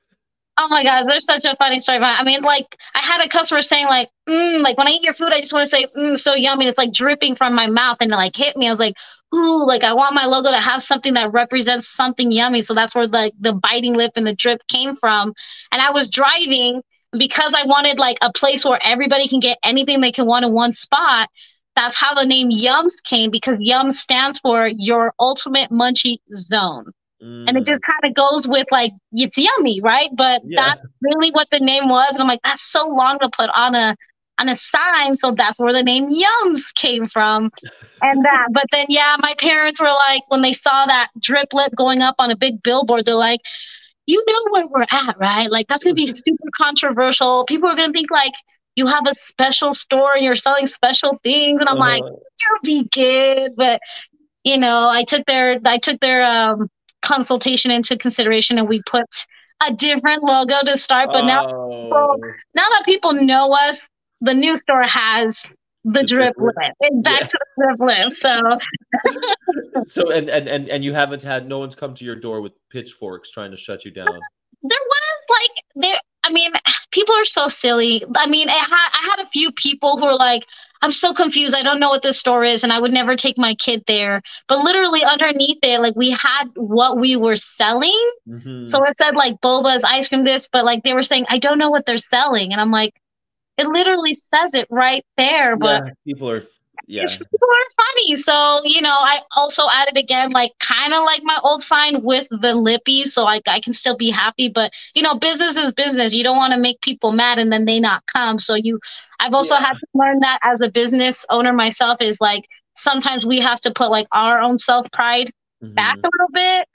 [0.61, 2.21] Oh my gosh, there's such a funny story about it.
[2.21, 5.15] I mean, like I had a customer saying like, mm, like when I eat your
[5.15, 6.67] food, I just want to say, mm, so yummy.
[6.67, 8.67] It's like dripping from my mouth and it like hit me.
[8.67, 8.95] I was like,
[9.33, 12.63] ooh, like I want my logo to have something that represents something yummy.
[12.63, 15.33] So that's where like the biting lip and the drip came from.
[15.71, 16.83] And I was driving
[17.17, 20.53] because I wanted like a place where everybody can get anything they can want in
[20.53, 21.31] one spot.
[21.79, 26.87] That's how the name Yummz came because Yummz stands for your ultimate munchie zone
[27.47, 27.67] and it Mm.
[27.67, 30.11] just kind of goes with like it's yummy, right?
[30.17, 30.57] But Yeah.
[30.57, 32.11] that's really what the name was.
[32.13, 33.97] And I'm like, that's so long to put on a
[34.39, 37.51] on a sign, so that's where the name Yummz came from.
[38.03, 41.73] And that, but then yeah, my parents were like, when they saw that drip lip
[41.77, 43.41] going up on a big billboard, they're like,
[44.07, 45.51] you know where we're at, right?
[45.51, 47.45] Like that's gonna be super controversial.
[47.47, 48.33] People are gonna think like
[48.79, 52.15] you have a special store and you're selling special things, and I'm like, Uh-huh.
[52.43, 53.53] you'll be good.
[53.57, 53.81] But
[54.45, 56.69] you know, I took their I took their um
[57.03, 59.07] consultation into consideration and we put
[59.69, 61.11] a different logo to start.
[61.13, 62.17] But now Oh.
[62.55, 63.87] now that people know us,
[64.21, 65.43] the new store has
[65.85, 66.55] the, drip lip.
[66.81, 67.27] It's back Yeah.
[67.33, 68.13] to the drip lip.
[68.25, 68.33] So
[69.85, 72.53] so and, and and and you haven't had no one's come to your door with
[72.71, 74.07] pitchforks trying to shut you down.
[74.73, 75.55] there was like
[75.85, 76.53] there I mean,
[76.93, 78.05] people are so silly.
[78.17, 80.45] I mean, I had I had a few people who were like,
[80.83, 81.55] I'm so confused.
[81.55, 84.23] I don't know what this store is, and I would never take my kid there.
[84.47, 88.11] But literally underneath it, like we had what we were selling.
[88.29, 88.69] Mhm.
[88.69, 91.59] So it said like boba's ice cream this, but like they were saying, I don't
[91.59, 92.53] know what they're selling.
[92.53, 92.93] And I'm like,
[93.57, 96.43] it literally says it right there, but yeah, people are
[96.89, 97.19] yeah.
[97.19, 98.17] people are funny.
[98.17, 102.27] So, you know, I also added again, like kind of like my old sign with
[102.31, 103.05] the lippy.
[103.05, 104.51] So like I can still be happy.
[104.53, 106.15] But you know, business is business.
[106.15, 108.39] You don't want to make people mad and then they not come.
[108.39, 108.81] So you
[109.21, 109.57] I've also Yeah.
[109.57, 112.45] had to learn that as a business owner myself is like
[112.77, 115.31] sometimes we have to put like our own self pride
[115.77, 116.05] back Mhm.
[116.05, 116.69] a little bit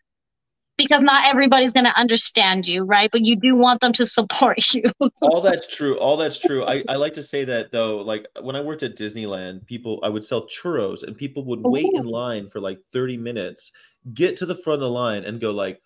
[0.77, 3.09] because not everybody's going to understand you, right?
[3.11, 4.83] But you do want them to support you.
[5.21, 8.55] all that's true all that's true I, I like to say that though like when
[8.55, 12.49] i worked at disneyland people i would sell churros and people would wait in line
[12.49, 13.71] for like 30 minutes
[14.13, 15.81] get to the front of the line and go like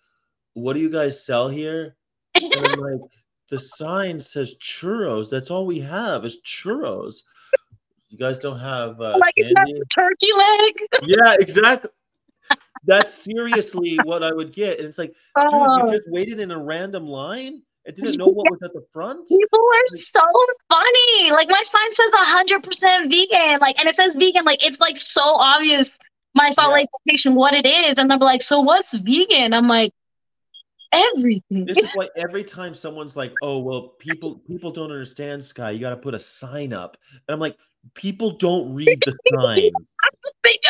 [0.54, 1.96] what do you guys sell here
[2.34, 3.10] and i'm like
[3.50, 7.22] the sign says churros that's all we have is churros
[8.08, 9.34] you guys don't have uh, like,
[9.90, 10.74] turkey leg?
[11.06, 11.90] yeah exactly
[12.88, 15.86] that's seriously what i would get and it's like dude Oh.
[15.86, 19.26] you just waited in a random line and didn't know what was at the front
[19.28, 20.20] People are so
[20.68, 21.30] funny.
[21.30, 23.60] Like my sign says hundred percent vegan.
[23.60, 24.44] Like and it says vegan.
[24.44, 25.90] Like it's like so obvious
[26.34, 26.74] my Salt Yeah.
[26.74, 27.96] Lake location what it is.
[27.96, 29.54] And they're like, so what's vegan?
[29.54, 29.92] I'm like,
[30.92, 31.64] everything.
[31.66, 35.78] this is why every time someone's like oh well people people don't understand sky you
[35.80, 37.58] got to put a sign up and i'm like
[37.94, 39.70] people don't read the signs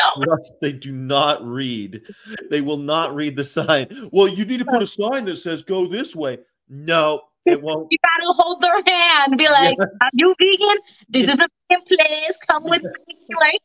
[0.61, 2.01] they do not read
[2.49, 5.63] they will not read the sign well you need to put a sign that says
[5.63, 6.37] go this way
[6.69, 9.37] no it won't You gotta hold their hand.
[9.37, 9.87] Be like, Yes.
[10.01, 10.77] are you vegan?
[11.09, 12.37] This is a vegan place.
[12.49, 13.15] Come with me.
[13.39, 13.61] Like,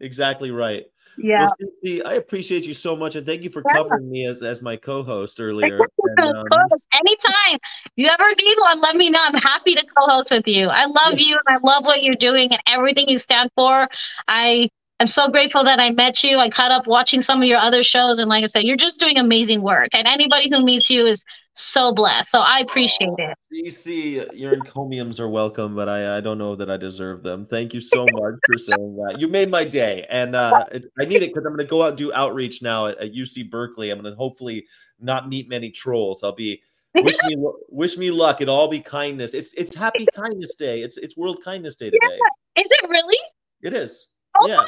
[0.00, 1.48] exactly right yeah.
[1.82, 3.74] well, i appreciate you so much and thank you for Yeah.
[3.74, 6.46] covering me as, as my co-host earlier and, um.
[6.92, 7.58] Anytime
[7.96, 9.20] you ever need one, let me know.
[9.22, 10.68] I'm happy to co-host with you.
[10.68, 13.88] I love you and I love what you're doing and everything you stand for.
[14.28, 14.68] I
[15.00, 16.38] am so grateful that I met you.
[16.38, 19.00] I caught up watching some of your other shows, and like I said, you're just
[19.00, 19.88] doing amazing work.
[19.92, 21.24] And anybody who meets you is
[21.54, 22.30] so blessed.
[22.30, 23.34] So I appreciate it.
[23.52, 27.46] CC, your encomiums are welcome, but I, I don't know that I deserve them.
[27.46, 29.20] Thank you so much for saying that.
[29.20, 31.82] You made my day, and uh, it, I need it because I'm going to go
[31.82, 33.90] out and do outreach now at, at UC Berkeley.
[33.90, 34.66] I'm going to hopefully
[35.00, 36.22] not meet many trolls.
[36.22, 36.62] I'll be
[36.94, 37.36] wish me
[37.68, 38.40] wish me luck.
[38.40, 39.34] It'll all be kindness.
[39.34, 40.82] It's it's Happy Kindness Day.
[40.82, 42.18] It's it's World Kindness Day today.
[42.56, 43.18] Is it really?
[43.62, 44.10] It is.
[44.36, 44.64] Oh Yeah.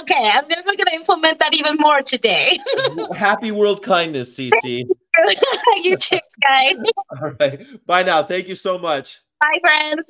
[0.00, 2.58] Okay, I'm never gonna implement that even more today.
[3.14, 4.84] Happy World Kindness, CC.
[5.82, 6.76] you too, guys.
[7.22, 7.86] All right.
[7.86, 8.22] Bye now.
[8.22, 9.18] Thank you so much.
[9.40, 10.06] Bye, friends.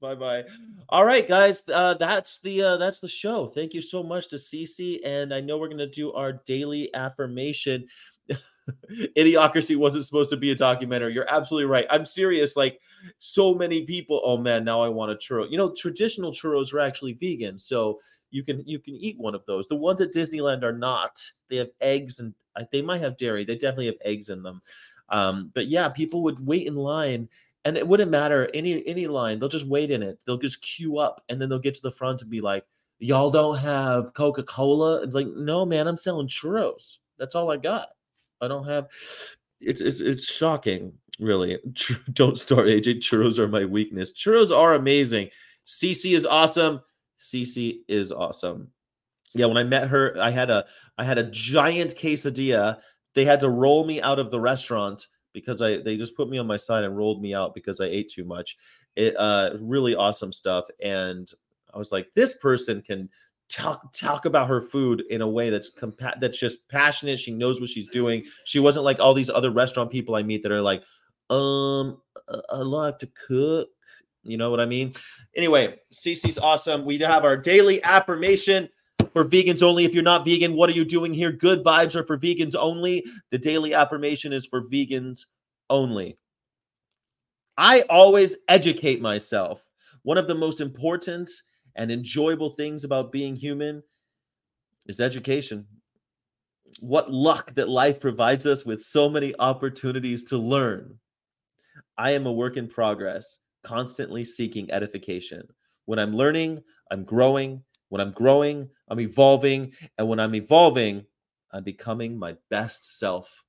[0.00, 0.44] Bye bye.
[0.88, 1.62] All right, guys.
[1.72, 3.46] Uh, that's the uh, that's the show.
[3.46, 7.86] Thank you so much to CC, and I know we're gonna do our daily affirmation.
[9.16, 11.12] Idiocracy wasn't supposed to be a documentary.
[11.12, 11.86] You're absolutely right.
[11.90, 12.56] I'm serious.
[12.56, 12.80] Like
[13.18, 14.20] so many people.
[14.24, 15.50] Oh man, now I want a churro.
[15.50, 17.98] You know, traditional churros are actually vegan, so
[18.30, 19.66] you can you can eat one of those.
[19.68, 21.22] The ones at Disneyland are not.
[21.48, 22.34] They have eggs and
[22.72, 23.44] they might have dairy.
[23.44, 24.62] They definitely have eggs in them.
[25.10, 27.28] Um, but yeah, people would wait in line
[27.64, 30.98] and it wouldn't matter any any line they'll just wait in it they'll just queue
[30.98, 32.64] up and then they'll get to the front and be like
[32.98, 37.88] y'all don't have coca-cola it's like no man i'm selling churros that's all i got
[38.44, 38.88] i don't have
[39.60, 41.58] it's it's, it's shocking really.
[42.12, 44.12] Don't start aj churros are my weakness.
[44.12, 45.30] Churros are amazing.
[45.66, 46.80] Cc is awesome.
[47.18, 48.68] Cc is awesome.
[49.34, 50.64] Yeah when i met her i had a
[50.98, 52.78] i had a giant quesadilla.
[53.14, 56.38] They had to roll me out of the restaurant because I they just put me
[56.38, 58.56] on my side and rolled me out because I ate too much.
[58.96, 60.66] It uh really awesome stuff.
[60.82, 61.30] And
[61.72, 63.08] I was like, this person can
[63.54, 67.20] talk talk about her food in a way that's compa- that's just passionate.
[67.20, 68.24] She knows what she's doing.
[68.44, 70.82] She wasn't like all these other restaurant people I meet that are like,
[71.30, 72.00] um,
[72.50, 73.68] I, like to cook.
[74.24, 74.94] You know what I mean?
[75.36, 76.84] Anyway, Cece's awesome.
[76.84, 78.68] We have our daily affirmation
[79.12, 79.84] for vegans only.
[79.84, 81.30] If you're not vegan, what are you doing here?
[81.30, 83.04] Good vibes are for vegans only.
[83.30, 85.20] The daily affirmation is for vegans
[85.70, 86.18] only.
[87.56, 89.62] I always educate myself.
[90.02, 91.30] One of the most important
[91.76, 93.82] and enjoyable things about being human
[94.86, 95.66] is education.
[96.80, 100.98] What luck that life provides us with so many opportunities to learn.
[101.98, 105.46] I am a work in progress, constantly seeking edification.
[105.86, 107.62] When I'm learning, I'm growing.
[107.88, 109.72] When I'm growing, I'm evolving.
[109.98, 111.04] And when I'm evolving,
[111.52, 113.44] I'm becoming my best self.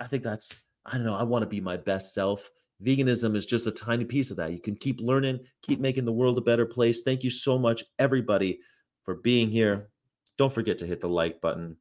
[0.00, 2.50] I think that's, I don't know, I want to be my best self.
[2.82, 4.52] Veganism is just a tiny piece of that.
[4.52, 7.02] You can keep learning, keep making the world a better place.
[7.02, 8.60] Thank you so much, everybody,
[9.04, 9.88] for being here.
[10.36, 11.76] Don't forget to hit the like button.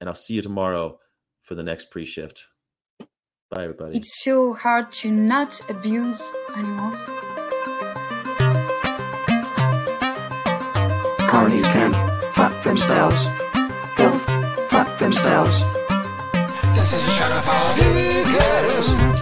[0.00, 0.98] And I'll see you tomorrow
[1.42, 2.46] for the next pre shift.
[3.50, 3.96] Bye, everybody.
[3.96, 6.22] It's so hard to not abuse
[6.56, 6.98] animals.
[11.28, 11.92] Carnies can
[12.32, 13.26] fuck themselves.
[13.96, 14.10] Go
[14.68, 15.60] fuck themselves.
[16.74, 19.13] This is a shout of all vegans.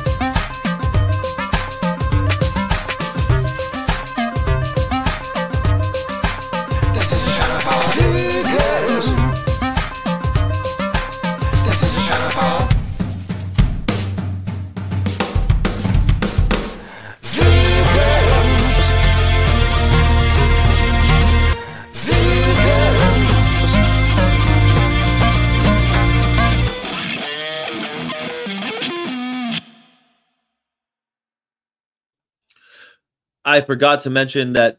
[33.53, 34.79] I forgot to mention that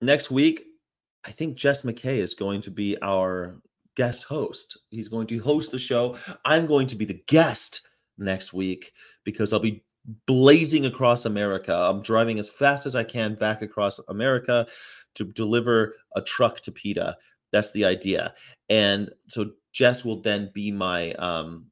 [0.00, 0.64] next week,
[1.26, 3.60] I think Jess McKay is going to be our
[3.96, 4.78] guest host.
[4.88, 6.16] He's going to host the show.
[6.46, 7.82] I'm going to be the guest
[8.16, 8.92] next week
[9.24, 9.84] because I'll be
[10.26, 11.74] blazing across America.
[11.74, 14.66] I'm driving as fast as I can back across America
[15.16, 17.14] to deliver a truck to PETA.
[17.52, 18.32] That's the idea.
[18.70, 21.66] And so Jess will then be my um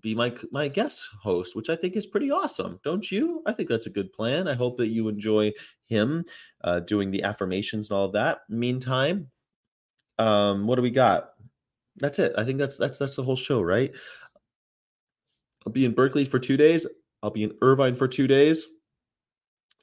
[0.00, 2.78] be my my guest host, which I think is pretty awesome.
[2.84, 3.42] Don't you?
[3.46, 4.48] I think that's a good plan.
[4.48, 5.52] I hope that you enjoy
[5.86, 6.24] him
[6.64, 8.40] uh, doing the affirmations and all of that.
[8.48, 9.28] Meantime,
[10.18, 11.30] um, what do we got?
[11.96, 12.32] That's it.
[12.36, 13.92] I think that's that's that's the whole show, right?
[15.66, 16.86] I'll be in Berkeley for two days.
[17.22, 18.66] I'll be in Irvine for two days.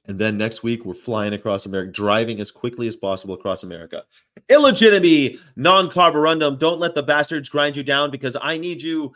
[0.09, 4.03] And then next week, we're flying across America, driving as quickly as possible across America.
[4.49, 6.57] Illegitimacy, non carborundum.
[6.57, 9.13] Don't let the bastards grind you down because I need you.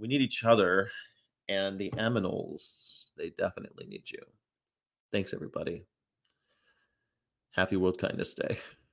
[0.00, 0.90] We need each other.
[1.48, 4.22] And the aminals, they definitely need you.
[5.12, 5.84] Thanks, everybody.
[7.52, 8.58] Happy World Kindness Day.